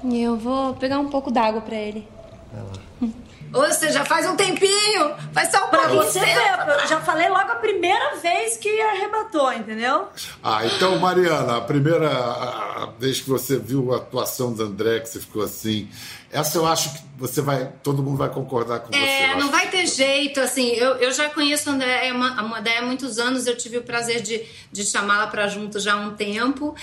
Eu 0.03 0.38
vou 0.38 0.72
pegar 0.76 0.98
um 0.98 1.11
pouco 1.11 1.31
d'água 1.31 1.61
pra 1.61 1.76
ele. 1.76 2.09
Vai 2.50 2.62
lá. 2.62 3.12
Ou 3.53 3.71
seja, 3.73 4.05
faz 4.05 4.27
um 4.27 4.37
tempinho, 4.37 5.15
faz 5.33 5.51
só 5.51 5.67
um 5.67 5.69
pra 5.69 5.89
você. 5.89 6.21
eu 6.21 6.87
já 6.87 7.01
falei 7.01 7.29
logo 7.29 7.51
a 7.51 7.57
primeira 7.57 8.17
vez 8.17 8.57
que 8.57 8.81
arrebatou, 8.81 9.53
entendeu? 9.53 10.09
Ah, 10.43 10.65
então, 10.67 10.99
Mariana, 10.99 11.57
a 11.57 11.61
primeira 11.61 12.89
vez 12.99 13.21
que 13.21 13.29
você 13.29 13.59
viu 13.59 13.93
a 13.93 13.97
atuação 13.97 14.53
do 14.53 14.63
André, 14.63 15.01
que 15.01 15.09
você 15.09 15.21
ficou 15.21 15.43
assim, 15.43 15.89
essa 16.33 16.59
eu 16.59 16.67
acho 16.67 16.93
que 16.93 17.01
você 17.19 17.43
vai, 17.43 17.73
todo 17.83 18.03
mundo 18.03 18.17
vai 18.17 18.31
concordar 18.31 18.81
com 18.81 18.95
é, 18.95 18.99
você. 18.99 19.05
É, 19.05 19.37
não 19.37 19.51
vai 19.51 19.69
ter 19.69 19.87
jeito, 19.87 20.41
assim, 20.41 20.69
eu, 20.69 20.95
eu 20.97 21.13
já 21.13 21.29
conheço 21.29 21.69
a 21.69 21.73
André, 21.73 22.09
a 22.09 22.41
André 22.41 22.79
há 22.79 22.83
muitos 22.83 23.19
anos, 23.19 23.47
eu 23.47 23.57
tive 23.57 23.79
o 23.79 23.83
prazer 23.83 24.23
de, 24.23 24.43
de 24.71 24.85
chamá-la 24.85 25.27
para 25.27 25.49
junto 25.49 25.81
já 25.81 25.95
há 25.95 25.97
um 25.97 26.15
tempo. 26.15 26.75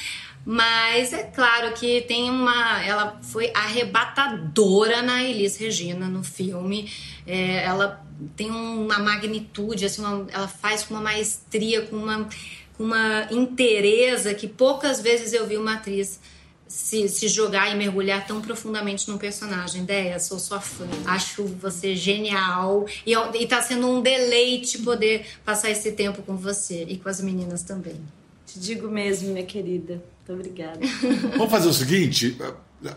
Mas 0.49 1.11
é 1.11 1.23
claro 1.23 1.73
que 1.73 2.03
tem 2.03 2.29
uma. 2.29 2.81
Ela 2.81 3.19
foi 3.21 3.51
arrebatadora 3.53 5.01
na 5.01 5.21
Elis 5.21 5.57
Regina 5.57 6.07
no 6.07 6.23
filme. 6.23 6.89
É, 7.25 7.65
ela 7.65 8.01
tem 8.33 8.49
uma 8.49 8.97
magnitude, 8.97 9.83
assim, 9.83 10.01
uma, 10.01 10.25
ela 10.31 10.47
faz 10.47 10.83
com 10.83 10.93
uma 10.93 11.03
maestria, 11.03 11.81
com 11.81 11.97
uma, 11.97 12.29
com 12.77 12.85
uma 12.85 13.27
inteireza 13.29 14.33
que 14.33 14.47
poucas 14.47 15.01
vezes 15.01 15.33
eu 15.33 15.45
vi 15.45 15.57
uma 15.57 15.73
atriz 15.73 16.17
se, 16.65 17.09
se 17.09 17.27
jogar 17.27 17.69
e 17.69 17.75
mergulhar 17.75 18.25
tão 18.25 18.39
profundamente 18.39 19.09
num 19.09 19.17
personagem. 19.17 19.81
Ideia, 19.81 20.17
sou 20.17 20.39
sua 20.39 20.61
fã. 20.61 20.87
Acho 21.07 21.43
você 21.43 21.93
genial. 21.93 22.85
E, 23.05 23.11
e 23.11 23.47
tá 23.47 23.61
sendo 23.61 23.85
um 23.85 24.01
deleite 24.01 24.77
poder 24.77 25.25
passar 25.43 25.69
esse 25.71 25.91
tempo 25.91 26.21
com 26.21 26.37
você 26.37 26.85
e 26.87 26.97
com 26.97 27.09
as 27.09 27.19
meninas 27.19 27.63
também. 27.63 27.99
Te 28.47 28.59
digo 28.59 28.87
mesmo, 28.87 29.33
minha 29.33 29.45
querida. 29.45 30.01
Muito 30.27 30.39
obrigada. 30.39 30.79
Vamos 31.35 31.51
fazer 31.51 31.67
o 31.67 31.73
seguinte: 31.73 32.37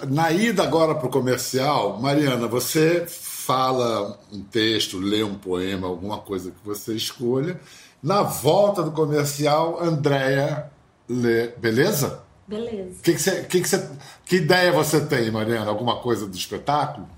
na 0.09 0.31
ida 0.31 0.63
agora 0.63 0.95
para 0.95 1.09
o 1.09 1.11
comercial, 1.11 2.01
Mariana, 2.01 2.47
você 2.47 3.05
fala 3.09 4.17
um 4.33 4.43
texto, 4.45 4.99
lê 4.99 5.25
um 5.25 5.35
poema, 5.35 5.89
alguma 5.89 6.19
coisa 6.19 6.53
que 6.53 6.65
você 6.65 6.95
escolha. 6.95 7.61
Na 8.01 8.23
volta 8.23 8.81
do 8.81 8.93
comercial, 8.93 9.83
Andréia 9.83 10.71
lê. 11.09 11.49
Beleza? 11.49 12.23
Beleza. 12.47 13.01
Que, 13.03 13.13
que, 13.13 13.21
você, 13.21 13.43
que, 13.43 13.61
que, 13.61 13.69
você, 13.69 13.91
que 14.25 14.37
ideia 14.37 14.71
você 14.71 15.05
tem, 15.05 15.33
Mariana? 15.33 15.69
Alguma 15.69 15.97
coisa 15.97 16.27
do 16.27 16.37
espetáculo? 16.37 17.09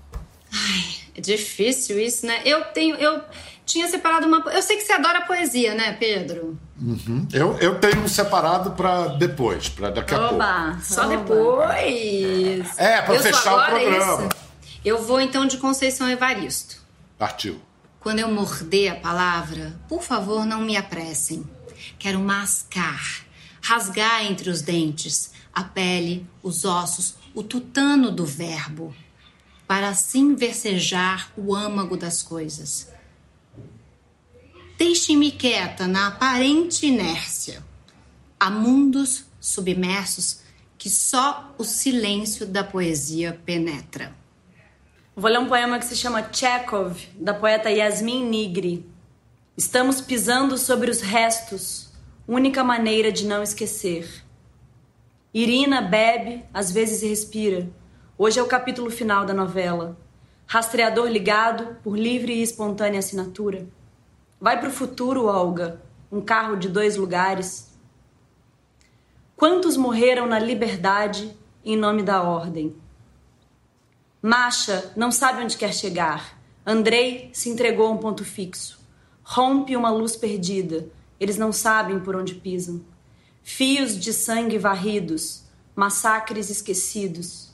Ai, 0.51 0.83
é 1.15 1.21
difícil 1.21 1.99
isso, 1.99 2.25
né? 2.25 2.41
Eu 2.45 2.65
tenho. 2.65 2.95
Eu 2.95 3.21
tinha 3.65 3.87
separado 3.87 4.27
uma. 4.27 4.39
Eu 4.51 4.61
sei 4.61 4.77
que 4.77 4.83
você 4.83 4.93
adora 4.93 5.21
poesia, 5.21 5.73
né, 5.73 5.93
Pedro? 5.93 6.57
Uhum. 6.79 7.27
Eu, 7.31 7.57
eu 7.59 7.79
tenho 7.79 8.01
um 8.01 8.07
separado 8.07 8.71
para 8.71 9.07
depois, 9.07 9.69
para 9.69 9.89
daqui 9.89 10.13
a 10.13 10.29
Oba, 10.29 10.65
pouco. 10.71 10.85
Só 10.85 11.05
Oba. 11.05 11.17
depois. 11.17 12.79
É, 12.79 13.01
para 13.01 13.19
fechar 13.19 13.55
o 13.55 13.65
programa. 13.65 14.27
Isso? 14.27 14.43
Eu 14.83 15.01
vou 15.01 15.21
então 15.21 15.45
de 15.45 15.57
Conceição 15.57 16.09
Evaristo. 16.09 16.77
Partiu. 17.17 17.61
Quando 17.99 18.19
eu 18.19 18.27
morder 18.27 18.91
a 18.91 18.95
palavra, 18.95 19.79
por 19.87 20.03
favor, 20.03 20.45
não 20.45 20.61
me 20.61 20.75
apressem. 20.75 21.43
Quero 21.97 22.19
mascar, 22.19 23.01
rasgar 23.61 24.25
entre 24.25 24.49
os 24.49 24.61
dentes 24.61 25.31
a 25.53 25.63
pele, 25.63 26.27
os 26.41 26.65
ossos, 26.65 27.15
o 27.33 27.43
tutano 27.43 28.11
do 28.11 28.25
verbo, 28.25 28.93
para 29.65 29.87
assim 29.87 30.35
versejar 30.35 31.31
o 31.37 31.55
âmago 31.55 31.95
das 31.95 32.21
coisas 32.21 32.92
Deixe-me 34.85 35.31
quieta 35.31 35.87
na 35.87 36.07
aparente 36.07 36.85
inércia. 36.85 37.63
Há 38.37 38.49
mundos 38.49 39.23
submersos 39.39 40.41
que 40.77 40.89
só 40.89 41.55
o 41.57 41.63
silêncio 41.63 42.45
da 42.45 42.65
poesia 42.65 43.39
penetra. 43.45 44.13
Vou 45.15 45.31
ler 45.31 45.39
um 45.39 45.47
poema 45.47 45.79
que 45.79 45.85
se 45.85 45.95
chama 45.95 46.27
Chekhov, 46.33 46.97
da 47.15 47.33
poeta 47.33 47.71
Yasmin 47.71 48.25
Nigri. 48.25 48.85
Estamos 49.55 50.01
pisando 50.01 50.57
sobre 50.57 50.91
os 50.91 50.99
restos, 50.99 51.89
única 52.27 52.61
maneira 52.61 53.09
de 53.09 53.25
não 53.25 53.41
esquecer. 53.41 54.25
Irina 55.33 55.81
bebe, 55.81 56.43
às 56.53 56.73
vezes 56.73 57.01
respira. 57.01 57.69
Hoje 58.17 58.37
é 58.37 58.43
o 58.43 58.47
capítulo 58.47 58.91
final 58.91 59.25
da 59.25 59.33
novela. 59.33 59.97
Rastreador 60.45 61.07
ligado 61.07 61.77
por 61.81 61.97
livre 61.97 62.33
e 62.33 62.43
espontânea 62.43 62.99
assinatura. 62.99 63.65
Vai 64.43 64.59
pro 64.59 64.69
futuro, 64.69 65.27
Olga. 65.27 65.81
Um 66.11 66.19
carro 66.19 66.57
de 66.57 66.67
dois 66.67 66.97
lugares. 66.97 67.71
Quantos 69.37 69.77
morreram 69.77 70.27
na 70.27 70.37
liberdade 70.37 71.33
em 71.63 71.77
nome 71.77 72.03
da 72.03 72.21
ordem? 72.21 72.75
Masha 74.21 74.91
não 74.97 75.13
sabe 75.13 75.41
onde 75.41 75.55
quer 75.55 75.73
chegar. 75.73 76.37
Andrei 76.65 77.29
se 77.31 77.47
entregou 77.47 77.87
a 77.87 77.91
um 77.91 77.97
ponto 77.97 78.25
fixo. 78.25 78.81
Rompe 79.23 79.77
uma 79.77 79.89
luz 79.89 80.17
perdida. 80.17 80.89
Eles 81.21 81.37
não 81.37 81.53
sabem 81.53 82.01
por 82.01 82.13
onde 82.13 82.35
pisam. 82.35 82.81
Fios 83.43 83.97
de 83.97 84.11
sangue 84.11 84.57
varridos, 84.57 85.45
massacres 85.73 86.49
esquecidos. 86.49 87.49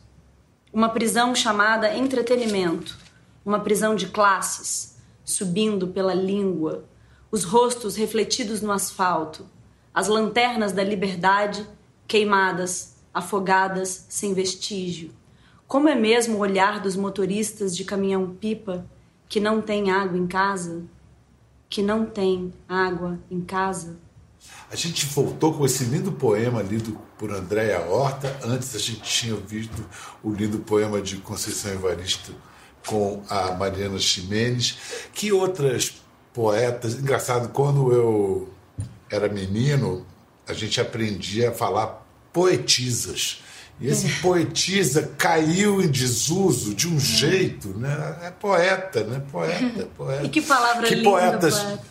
Uma 0.74 0.90
prisão 0.90 1.36
chamada 1.36 1.96
entretenimento, 1.96 2.98
uma 3.46 3.60
prisão 3.60 3.94
de 3.94 4.08
classes, 4.08 4.98
subindo 5.30 5.90
pela 5.90 6.14
língua, 6.14 6.86
os 7.32 7.44
rostos 7.44 7.96
refletidos 7.96 8.62
no 8.62 8.72
asfalto, 8.72 9.46
as 9.94 10.08
lanternas 10.08 10.72
da 10.72 10.84
liberdade 10.84 11.68
queimadas, 12.08 12.96
afogadas 13.14 14.08
sem 14.10 14.34
vestígio. 14.34 15.12
Como 15.68 15.88
é 15.88 15.94
mesmo 15.94 16.38
o 16.38 16.40
olhar 16.40 16.80
dos 16.80 16.96
motoristas 16.96 17.78
de 17.78 17.84
caminhão-pipa 17.86 18.88
que 19.28 19.40
não 19.40 19.62
tem 19.62 19.92
água 19.92 20.18
em 20.18 20.26
casa? 20.26 20.84
Que 21.70 21.84
não 21.84 22.08
tem 22.08 22.52
água 22.68 23.20
em 23.30 23.42
casa? 23.42 23.98
A 24.72 24.76
gente 24.76 25.06
voltou 25.06 25.54
com 25.54 25.64
esse 25.64 25.84
lindo 25.84 26.12
poema 26.12 26.64
lido 26.64 27.00
por 27.20 27.32
Andréa 27.32 27.82
Horta. 27.82 28.36
Antes 28.44 28.76
a 28.76 28.80
gente 28.80 29.02
tinha 29.02 29.36
visto 29.36 29.86
o 30.24 30.32
lindo 30.32 30.58
poema 30.60 31.00
de 31.00 31.18
Conceição 31.18 31.72
Evaristo 31.72 32.34
com 32.90 33.22
a 33.30 33.52
Mariana 33.52 34.00
Ximenes. 34.00 34.78
Que 35.14 35.32
outras 35.32 36.02
poetas. 36.34 36.96
Engraçado, 36.96 37.50
quando 37.50 37.94
eu 37.94 38.50
era 39.12 39.30
menino, 39.30 40.06
a 40.48 40.54
gente 40.54 40.82
aprendia 40.82 41.50
a 41.50 41.54
falar 41.54 42.04
poetisas. 42.34 43.44
E 43.80 43.88
esse 43.88 44.08
é. 44.08 44.22
poetisa 44.22 45.12
caiu 45.18 45.82
em 45.82 45.88
desuso 45.88 46.74
de 46.74 46.88
um 46.88 46.98
é. 46.98 47.00
jeito, 47.00 47.70
né? 47.78 48.18
É 48.24 48.32
poeta, 48.32 49.04
né? 49.04 49.22
Poeta, 49.32 49.88
poeta. 49.96 50.24
E 50.26 50.30
que 50.30 50.42
palavra 50.42 50.88
que 50.88 50.96
linda, 50.96 51.10
poetas... 51.10 51.60
poeta. 51.60 51.84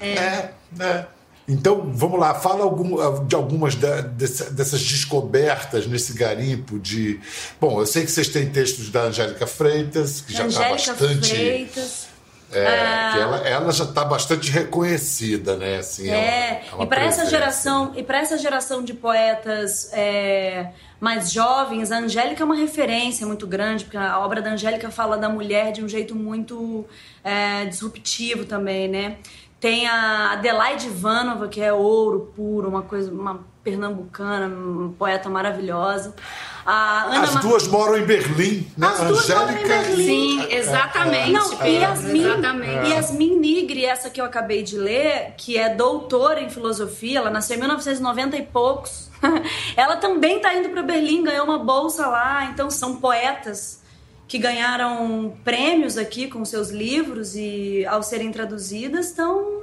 É. 0.00 0.14
é, 0.14 0.54
né? 0.72 1.06
Então, 1.48 1.90
vamos 1.92 2.20
lá, 2.20 2.34
fala 2.34 2.62
algum, 2.62 3.24
de 3.26 3.34
algumas 3.34 3.74
dessas 3.74 4.82
descobertas 4.82 5.86
nesse 5.86 6.12
garimpo 6.14 6.78
de. 6.78 7.18
Bom, 7.60 7.80
eu 7.80 7.86
sei 7.86 8.04
que 8.04 8.10
vocês 8.10 8.28
têm 8.28 8.48
textos 8.48 8.90
da 8.90 9.02
Angélica 9.02 9.46
Freitas, 9.46 10.20
que 10.20 10.32
já 10.32 10.46
está 10.46 10.68
bastante. 10.68 11.28
Freitas. 11.28 12.12
É, 12.52 12.66
ah, 12.66 13.18
ela, 13.18 13.48
ela, 13.48 13.72
já 13.72 13.84
está 13.84 14.04
bastante 14.04 14.50
reconhecida, 14.50 15.56
né? 15.56 15.78
Assim, 15.78 16.10
é, 16.10 16.14
é, 16.14 16.64
é 16.78 16.82
e 16.82 16.86
para 16.86 17.02
essa 17.02 17.24
geração 17.24 17.92
e 17.96 18.02
para 18.02 18.18
essa 18.18 18.36
geração 18.36 18.84
de 18.84 18.92
poetas 18.92 19.90
é, 19.94 20.68
mais 21.00 21.32
jovens, 21.32 21.90
a 21.90 21.98
Angélica 21.98 22.42
é 22.42 22.44
uma 22.44 22.54
referência 22.54 23.26
muito 23.26 23.46
grande, 23.46 23.84
porque 23.84 23.96
a 23.96 24.20
obra 24.20 24.42
da 24.42 24.52
Angélica 24.52 24.90
fala 24.90 25.16
da 25.16 25.30
mulher 25.30 25.72
de 25.72 25.82
um 25.82 25.88
jeito 25.88 26.14
muito 26.14 26.84
é, 27.24 27.64
disruptivo 27.64 28.44
também, 28.44 28.86
né? 28.86 29.16
Tem 29.62 29.86
a 29.86 30.32
Adelaide 30.32 30.88
Ivanova, 30.88 31.46
que 31.46 31.60
é 31.60 31.72
ouro 31.72 32.32
puro, 32.34 32.68
uma 32.68 32.82
coisa, 32.82 33.12
uma 33.12 33.44
pernambucana, 33.62 34.52
uma 34.52 34.92
poeta 34.94 35.28
maravilhosa. 35.28 36.16
As 36.66 37.36
duas 37.36 37.68
moram 37.68 37.96
em 37.96 38.04
Berlim, 38.04 38.68
né? 38.76 38.88
As 38.88 39.06
duas 39.06 39.30
Angélica 39.30 39.52
moram 39.52 39.62
em 39.62 39.68
Berlim. 39.68 40.04
Sim, 40.04 40.46
exatamente. 40.50 41.30
Não, 41.30 41.62
é, 41.62 41.70
Yasmin, 41.70 42.24
exatamente. 42.24 42.90
Yasmin 42.90 43.36
Nigri, 43.36 43.84
essa 43.84 44.10
que 44.10 44.20
eu 44.20 44.24
acabei 44.24 44.64
de 44.64 44.76
ler, 44.76 45.34
que 45.36 45.56
é 45.56 45.72
doutora 45.72 46.40
em 46.40 46.50
filosofia, 46.50 47.20
ela 47.20 47.30
nasceu 47.30 47.56
em 47.56 47.60
1990 47.60 48.36
e 48.36 48.42
poucos. 48.42 49.12
ela 49.76 49.94
também 49.94 50.38
está 50.38 50.52
indo 50.56 50.70
para 50.70 50.82
Berlim, 50.82 51.22
ganhou 51.22 51.44
uma 51.44 51.60
bolsa 51.60 52.08
lá, 52.08 52.46
então 52.46 52.68
são 52.68 52.96
poetas 52.96 53.80
que 54.32 54.38
ganharam 54.38 55.36
prêmios 55.44 55.98
aqui 55.98 56.26
com 56.26 56.42
seus 56.42 56.70
livros 56.70 57.36
e 57.36 57.84
ao 57.84 58.02
serem 58.02 58.32
traduzidas 58.32 59.08
estão 59.08 59.60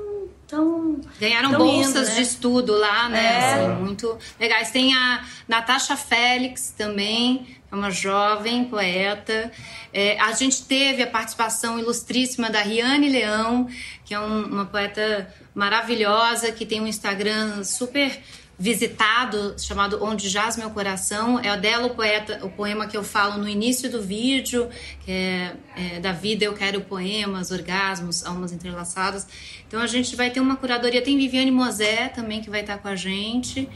Tão, 0.47 0.99
Ganharam 1.19 1.51
tão 1.51 1.59
bolsas 1.59 2.07
indo, 2.07 2.09
né? 2.09 2.15
de 2.15 2.21
estudo 2.23 2.73
lá, 2.75 3.07
né? 3.07 3.23
É. 3.23 3.53
Assim, 3.53 3.83
muito 3.83 4.17
legais. 4.39 4.71
Tem 4.71 4.95
a 4.95 5.23
Natasha 5.47 5.95
Félix 5.95 6.73
também, 6.75 7.55
é 7.71 7.75
uma 7.75 7.91
jovem 7.91 8.65
poeta. 8.65 9.51
É, 9.93 10.19
a 10.19 10.31
gente 10.31 10.63
teve 10.63 11.03
a 11.03 11.07
participação 11.07 11.77
ilustríssima 11.77 12.49
da 12.49 12.61
Riane 12.61 13.09
Leão, 13.09 13.67
que 14.03 14.15
é 14.15 14.19
um, 14.19 14.45
uma 14.45 14.65
poeta 14.65 15.31
maravilhosa, 15.53 16.51
que 16.51 16.65
tem 16.65 16.81
um 16.81 16.87
Instagram 16.87 17.63
super 17.63 18.19
visitado, 18.59 19.55
chamado 19.57 20.03
Onde 20.03 20.27
Jaz 20.27 20.57
Meu 20.57 20.69
Coração. 20.69 21.39
É 21.39 21.55
dela 21.55 21.87
o, 21.87 21.95
poeta, 21.95 22.45
o 22.45 22.49
poema 22.49 22.87
que 22.87 22.97
eu 22.97 23.03
falo 23.03 23.37
no 23.37 23.47
início 23.47 23.89
do 23.89 24.01
vídeo, 24.01 24.69
que 25.05 25.11
é, 25.11 25.55
é 25.77 25.99
Da 26.01 26.11
Vida 26.11 26.43
Eu 26.43 26.53
Quero 26.53 26.81
Poemas, 26.81 27.51
Orgasmos, 27.51 28.25
Almas 28.25 28.51
Entrelaçadas. 28.51 29.25
Então 29.65 29.79
a 29.81 29.87
gente 29.87 30.13
vai 30.15 30.29
ter 30.29 30.41
uma 30.41 30.57
curadoria. 30.57 31.01
Tem 31.01 31.17
Viviane 31.17 31.51
Mosé 31.51 32.09
também 32.09 32.41
que 32.41 32.49
vai 32.49 32.59
estar 32.59 32.77
com 32.79 32.89
a 32.89 32.95
gente. 32.97 33.69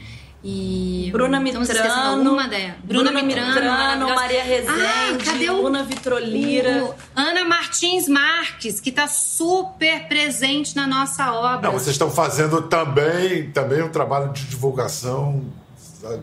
E 0.46 1.08
Bruna 1.10 1.40
Mitrano, 1.40 2.32
uma 2.32 2.44
ideia. 2.44 2.76
Bruna, 2.84 3.10
Bruna 3.10 3.22
Mitrano, 3.22 3.54
Mitrano 3.54 4.14
Maria 4.14 4.44
Rezende, 4.44 4.78
ah, 4.78 5.24
cadê 5.24 5.48
o, 5.48 5.56
Bruna 5.56 5.82
Vitrolira, 5.84 6.84
o 6.84 6.94
Ana 7.16 7.46
Martins 7.46 8.06
Marques, 8.06 8.78
que 8.78 8.90
está 8.90 9.08
super 9.08 10.06
presente 10.06 10.76
na 10.76 10.86
nossa 10.86 11.32
obra. 11.32 11.70
Não, 11.70 11.78
vocês 11.78 11.94
estão 11.94 12.10
fazendo 12.10 12.60
também, 12.60 13.50
também 13.52 13.82
um 13.82 13.88
trabalho 13.88 14.34
de 14.34 14.44
divulgação 14.44 15.42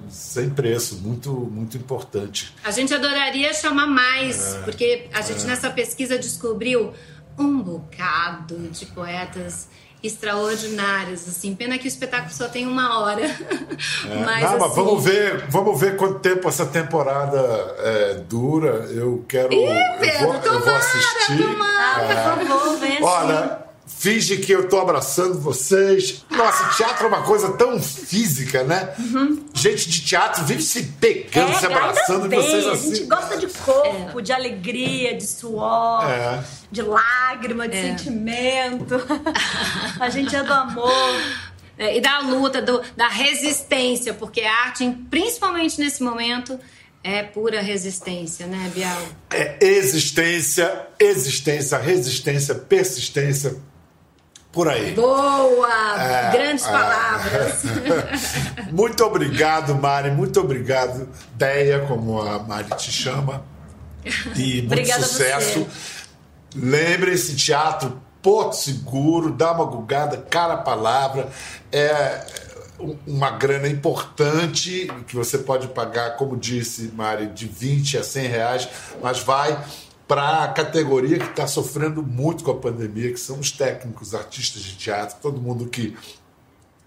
sem 0.07 0.51
preço, 0.51 0.99
muito 1.01 1.31
muito 1.31 1.75
importante. 1.75 2.53
A 2.63 2.69
gente 2.69 2.93
adoraria 2.93 3.51
chamar 3.55 3.87
mais, 3.87 4.53
é, 4.53 4.59
porque 4.59 5.09
a 5.11 5.21
gente 5.21 5.43
é. 5.45 5.47
nessa 5.47 5.71
pesquisa 5.71 6.19
descobriu 6.19 6.93
um 7.39 7.59
bocado 7.59 8.55
de 8.69 8.85
poetas 8.85 9.67
extraordinárias, 10.03 11.27
assim. 11.27 11.55
Pena 11.55 11.77
que 11.77 11.85
o 11.85 11.87
espetáculo 11.87 12.33
só 12.33 12.47
tem 12.47 12.67
uma 12.67 12.99
hora. 12.99 13.21
É, 13.25 14.15
mas, 14.25 14.51
não, 14.51 14.59
mas 14.59 14.75
vamos 14.75 15.05
assim, 15.05 15.11
ver, 15.11 15.45
vamos 15.49 15.79
ver 15.79 15.97
quanto 15.97 16.19
tempo 16.19 16.47
essa 16.47 16.65
temporada 16.65 17.39
é, 17.79 18.13
dura. 18.27 18.87
Eu 18.89 19.23
quero. 19.27 19.53
Ih, 19.53 19.67
Pedro, 19.99 20.23
eu, 20.23 20.31
vou, 20.31 20.39
tomara, 20.39 20.59
eu 20.59 20.65
vou 20.65 20.75
assistir. 20.75 21.37
Tomara, 21.37 22.03
é. 22.03 22.07
por 22.07 22.45
favor, 22.45 22.77
vem 22.77 23.03
Olha, 23.03 23.70
finge 23.97 24.37
que 24.37 24.51
eu 24.51 24.67
tô 24.67 24.79
abraçando 24.79 25.39
vocês. 25.39 26.25
Nossa, 26.29 26.75
teatro 26.75 27.05
é 27.05 27.07
uma 27.07 27.21
coisa 27.21 27.51
tão 27.53 27.81
física, 27.81 28.63
né? 28.63 28.93
Uhum. 28.97 29.45
Gente 29.53 29.89
de 29.89 30.01
teatro 30.01 30.43
vive 30.43 30.63
se 30.63 30.83
pegando, 30.83 31.51
é, 31.51 31.59
se 31.59 31.65
abraçando 31.65 32.25
e 32.25 32.35
vocês 32.35 32.67
assim. 32.67 32.91
A 32.91 32.95
gente 32.95 33.07
gosta 33.07 33.37
de 33.37 33.47
corpo, 33.47 34.19
é. 34.19 34.21
de 34.21 34.33
alegria, 34.33 35.15
de 35.15 35.25
suor, 35.27 36.09
é. 36.09 36.43
de 36.71 36.81
lágrima, 36.81 37.67
de 37.67 37.77
é. 37.77 37.81
sentimento. 37.81 38.95
a 39.99 40.09
gente 40.09 40.35
é 40.35 40.43
do 40.43 40.53
amor. 40.53 41.21
É, 41.77 41.97
e 41.97 42.01
da 42.01 42.19
luta, 42.19 42.61
do, 42.61 42.81
da 42.95 43.07
resistência, 43.07 44.13
porque 44.13 44.41
a 44.41 44.53
arte, 44.65 44.87
principalmente 45.09 45.79
nesse 45.79 46.03
momento, 46.03 46.59
é 47.03 47.23
pura 47.23 47.61
resistência, 47.61 48.45
né, 48.45 48.71
Bial? 48.73 49.01
É 49.31 49.57
existência, 49.59 50.87
existência, 50.99 51.77
resistência, 51.77 52.55
persistência, 52.55 53.55
por 54.51 54.67
aí. 54.67 54.93
Boa! 54.93 56.01
É, 56.01 56.31
Grandes 56.31 56.65
é, 56.65 56.71
palavras. 56.71 57.63
muito 58.71 59.03
obrigado, 59.03 59.75
Mari. 59.75 60.11
Muito 60.11 60.39
obrigado, 60.39 61.07
Deia, 61.35 61.79
como 61.87 62.21
a 62.21 62.39
Mari 62.39 62.69
te 62.77 62.91
chama. 62.91 63.43
E 64.35 64.61
muito 64.63 64.93
sucesso. 64.93 65.67
Lembre-se, 66.55 67.35
teatro 67.35 68.01
Porto 68.21 68.53
Seguro, 68.53 69.31
dá 69.31 69.51
uma 69.51 69.65
gugada, 69.65 70.17
cara 70.17 70.53
a 70.55 70.57
palavra. 70.57 71.29
É 71.71 72.25
uma 73.07 73.31
grana 73.31 73.67
importante 73.67 74.91
que 75.07 75.15
você 75.15 75.37
pode 75.37 75.67
pagar, 75.67 76.17
como 76.17 76.35
disse 76.35 76.91
Mari, 76.93 77.27
de 77.27 77.45
20 77.45 77.97
a 77.97 78.03
100 78.03 78.27
reais, 78.27 78.69
mas 79.01 79.19
vai 79.19 79.57
para 80.11 80.43
a 80.43 80.47
categoria 80.49 81.17
que 81.17 81.23
está 81.23 81.47
sofrendo 81.47 82.03
muito 82.03 82.43
com 82.43 82.51
a 82.51 82.57
pandemia, 82.57 83.13
que 83.13 83.17
são 83.19 83.39
os 83.39 83.49
técnicos, 83.49 84.13
artistas 84.13 84.61
de 84.61 84.75
teatro, 84.75 85.15
todo 85.21 85.39
mundo 85.39 85.67
que 85.67 85.95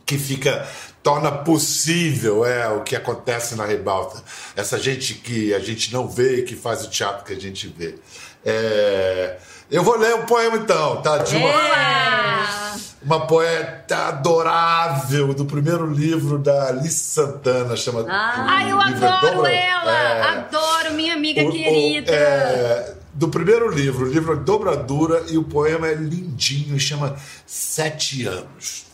que 0.05 0.19
fica 0.19 0.69
torna 1.03 1.33
possível 1.33 2.45
é 2.45 2.69
o 2.69 2.83
que 2.83 2.95
acontece 2.95 3.55
na 3.55 3.65
ribalta 3.65 4.23
essa 4.55 4.79
gente 4.79 5.15
que 5.15 5.55
a 5.55 5.59
gente 5.59 5.91
não 5.91 6.07
vê 6.07 6.41
e 6.41 6.43
que 6.43 6.55
faz 6.55 6.85
o 6.85 6.91
teatro 6.91 7.25
que 7.25 7.33
a 7.33 7.41
gente 7.41 7.67
vê 7.69 7.95
é... 8.45 9.39
eu 9.71 9.83
vou 9.83 9.97
ler 9.97 10.15
um 10.15 10.27
poema 10.27 10.59
então 10.59 11.01
tá 11.01 11.17
de 11.17 11.35
uma 11.39 11.49
uma 13.03 13.27
poeta 13.27 14.09
adorável 14.09 15.33
do 15.33 15.47
primeiro 15.47 15.91
livro 15.91 16.39
da 16.39 16.69
Alice 16.69 17.05
Santana, 17.05 17.77
chama. 17.77 18.07
Ah. 18.09 18.47
Ai, 18.49 18.73
eu 18.73 18.79
o 18.79 18.83
é 18.83 18.87
adoro 18.87 19.47
ela! 19.47 19.93
é, 19.93 20.23
Adoro, 20.23 20.95
minha 20.95 21.13
amiga 21.13 21.43
o- 21.43 21.49
o- 21.49 21.53
querida! 21.53 22.11
é, 22.11 22.95
do 23.15 23.29
primeiro 23.29 23.71
livro, 23.71 24.07
o 24.07 24.13
livro 24.13 24.33
é 24.33 24.37
Dobradura 24.37 25.25
e 25.29 25.39
o 25.39 25.45
poema 25.45 25.87
é 25.87 25.95
lindinho, 25.95 26.79
chama 26.79 27.17
Sete 27.47 28.27
Anos. 28.27 28.87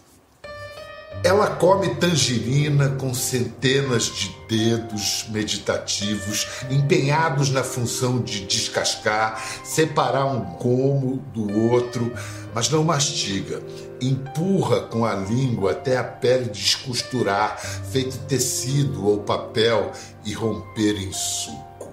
Ela 1.22 1.48
come 1.48 1.94
tangerina 1.96 2.90
com 2.90 3.12
centenas 3.12 4.04
de 4.04 4.35
dedos 4.48 5.26
meditativos 5.28 6.46
empenhados 6.70 7.50
na 7.50 7.62
função 7.62 8.20
de 8.20 8.46
descascar, 8.46 9.42
separar 9.62 10.26
um 10.26 10.40
gomo 10.56 11.16
do 11.35 11.70
outro, 11.70 12.12
mas 12.54 12.70
não 12.70 12.85
mastiga. 12.85 13.62
Empurra 14.00 14.80
com 14.83 15.04
a 15.04 15.14
língua 15.14 15.72
até 15.72 15.98
a 15.98 16.04
pele 16.04 16.48
descosturar, 16.48 17.59
feito 17.59 18.16
tecido 18.20 19.06
ou 19.06 19.18
papel 19.18 19.92
e 20.24 20.33
romper 20.33 20.96
em 20.96 21.12
suco. 21.12 21.92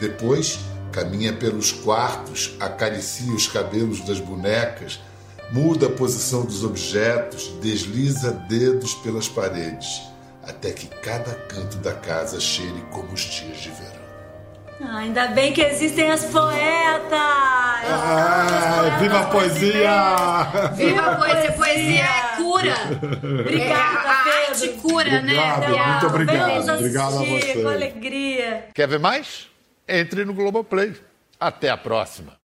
Depois, 0.00 0.58
caminha 0.96 1.30
pelos 1.30 1.72
quartos, 1.72 2.56
acaricia 2.58 3.30
os 3.34 3.46
cabelos 3.46 4.00
das 4.00 4.18
bonecas, 4.18 4.98
muda 5.52 5.88
a 5.88 5.90
posição 5.90 6.42
dos 6.42 6.64
objetos, 6.64 7.48
desliza 7.60 8.32
dedos 8.32 8.94
pelas 8.94 9.28
paredes, 9.28 10.00
até 10.42 10.70
que 10.70 10.86
cada 10.86 11.34
canto 11.34 11.76
da 11.78 11.92
casa 11.92 12.40
cheire 12.40 12.82
como 12.90 13.12
os 13.12 13.20
dias 13.20 13.58
de 13.58 13.68
verão. 13.72 14.06
Ah, 14.80 14.98
ainda 15.00 15.26
bem 15.28 15.52
que 15.52 15.60
existem 15.60 16.10
as 16.10 16.24
poetas! 16.24 17.12
Ah, 17.12 18.96
viva 18.98 19.20
a 19.20 19.26
poesia! 19.26 20.70
Viva 20.76 21.00
a 21.02 21.16
poesia! 21.16 21.52
poesia! 21.52 22.04
É 22.04 22.36
cura! 22.36 22.74
Obrigada, 23.40 24.08
a, 24.08 24.20
a 24.20 24.24
Pedro. 24.24 24.48
arte 24.48 24.68
cura, 24.80 25.20
né? 25.20 25.20
Obrigado, 25.20 25.66
Bial? 25.66 25.88
muito 25.90 26.06
obrigado. 26.06 26.70
Obrigado 26.70 27.16
a 27.16 27.18
você. 27.18 27.62
Com 27.62 27.68
alegria. 27.68 28.64
Quer 28.72 28.88
ver 28.88 28.98
mais? 28.98 29.55
Entre 29.88 30.24
no 30.24 30.34
Globoplay. 30.34 30.94
Até 31.38 31.68
a 31.68 31.76
próxima. 31.76 32.38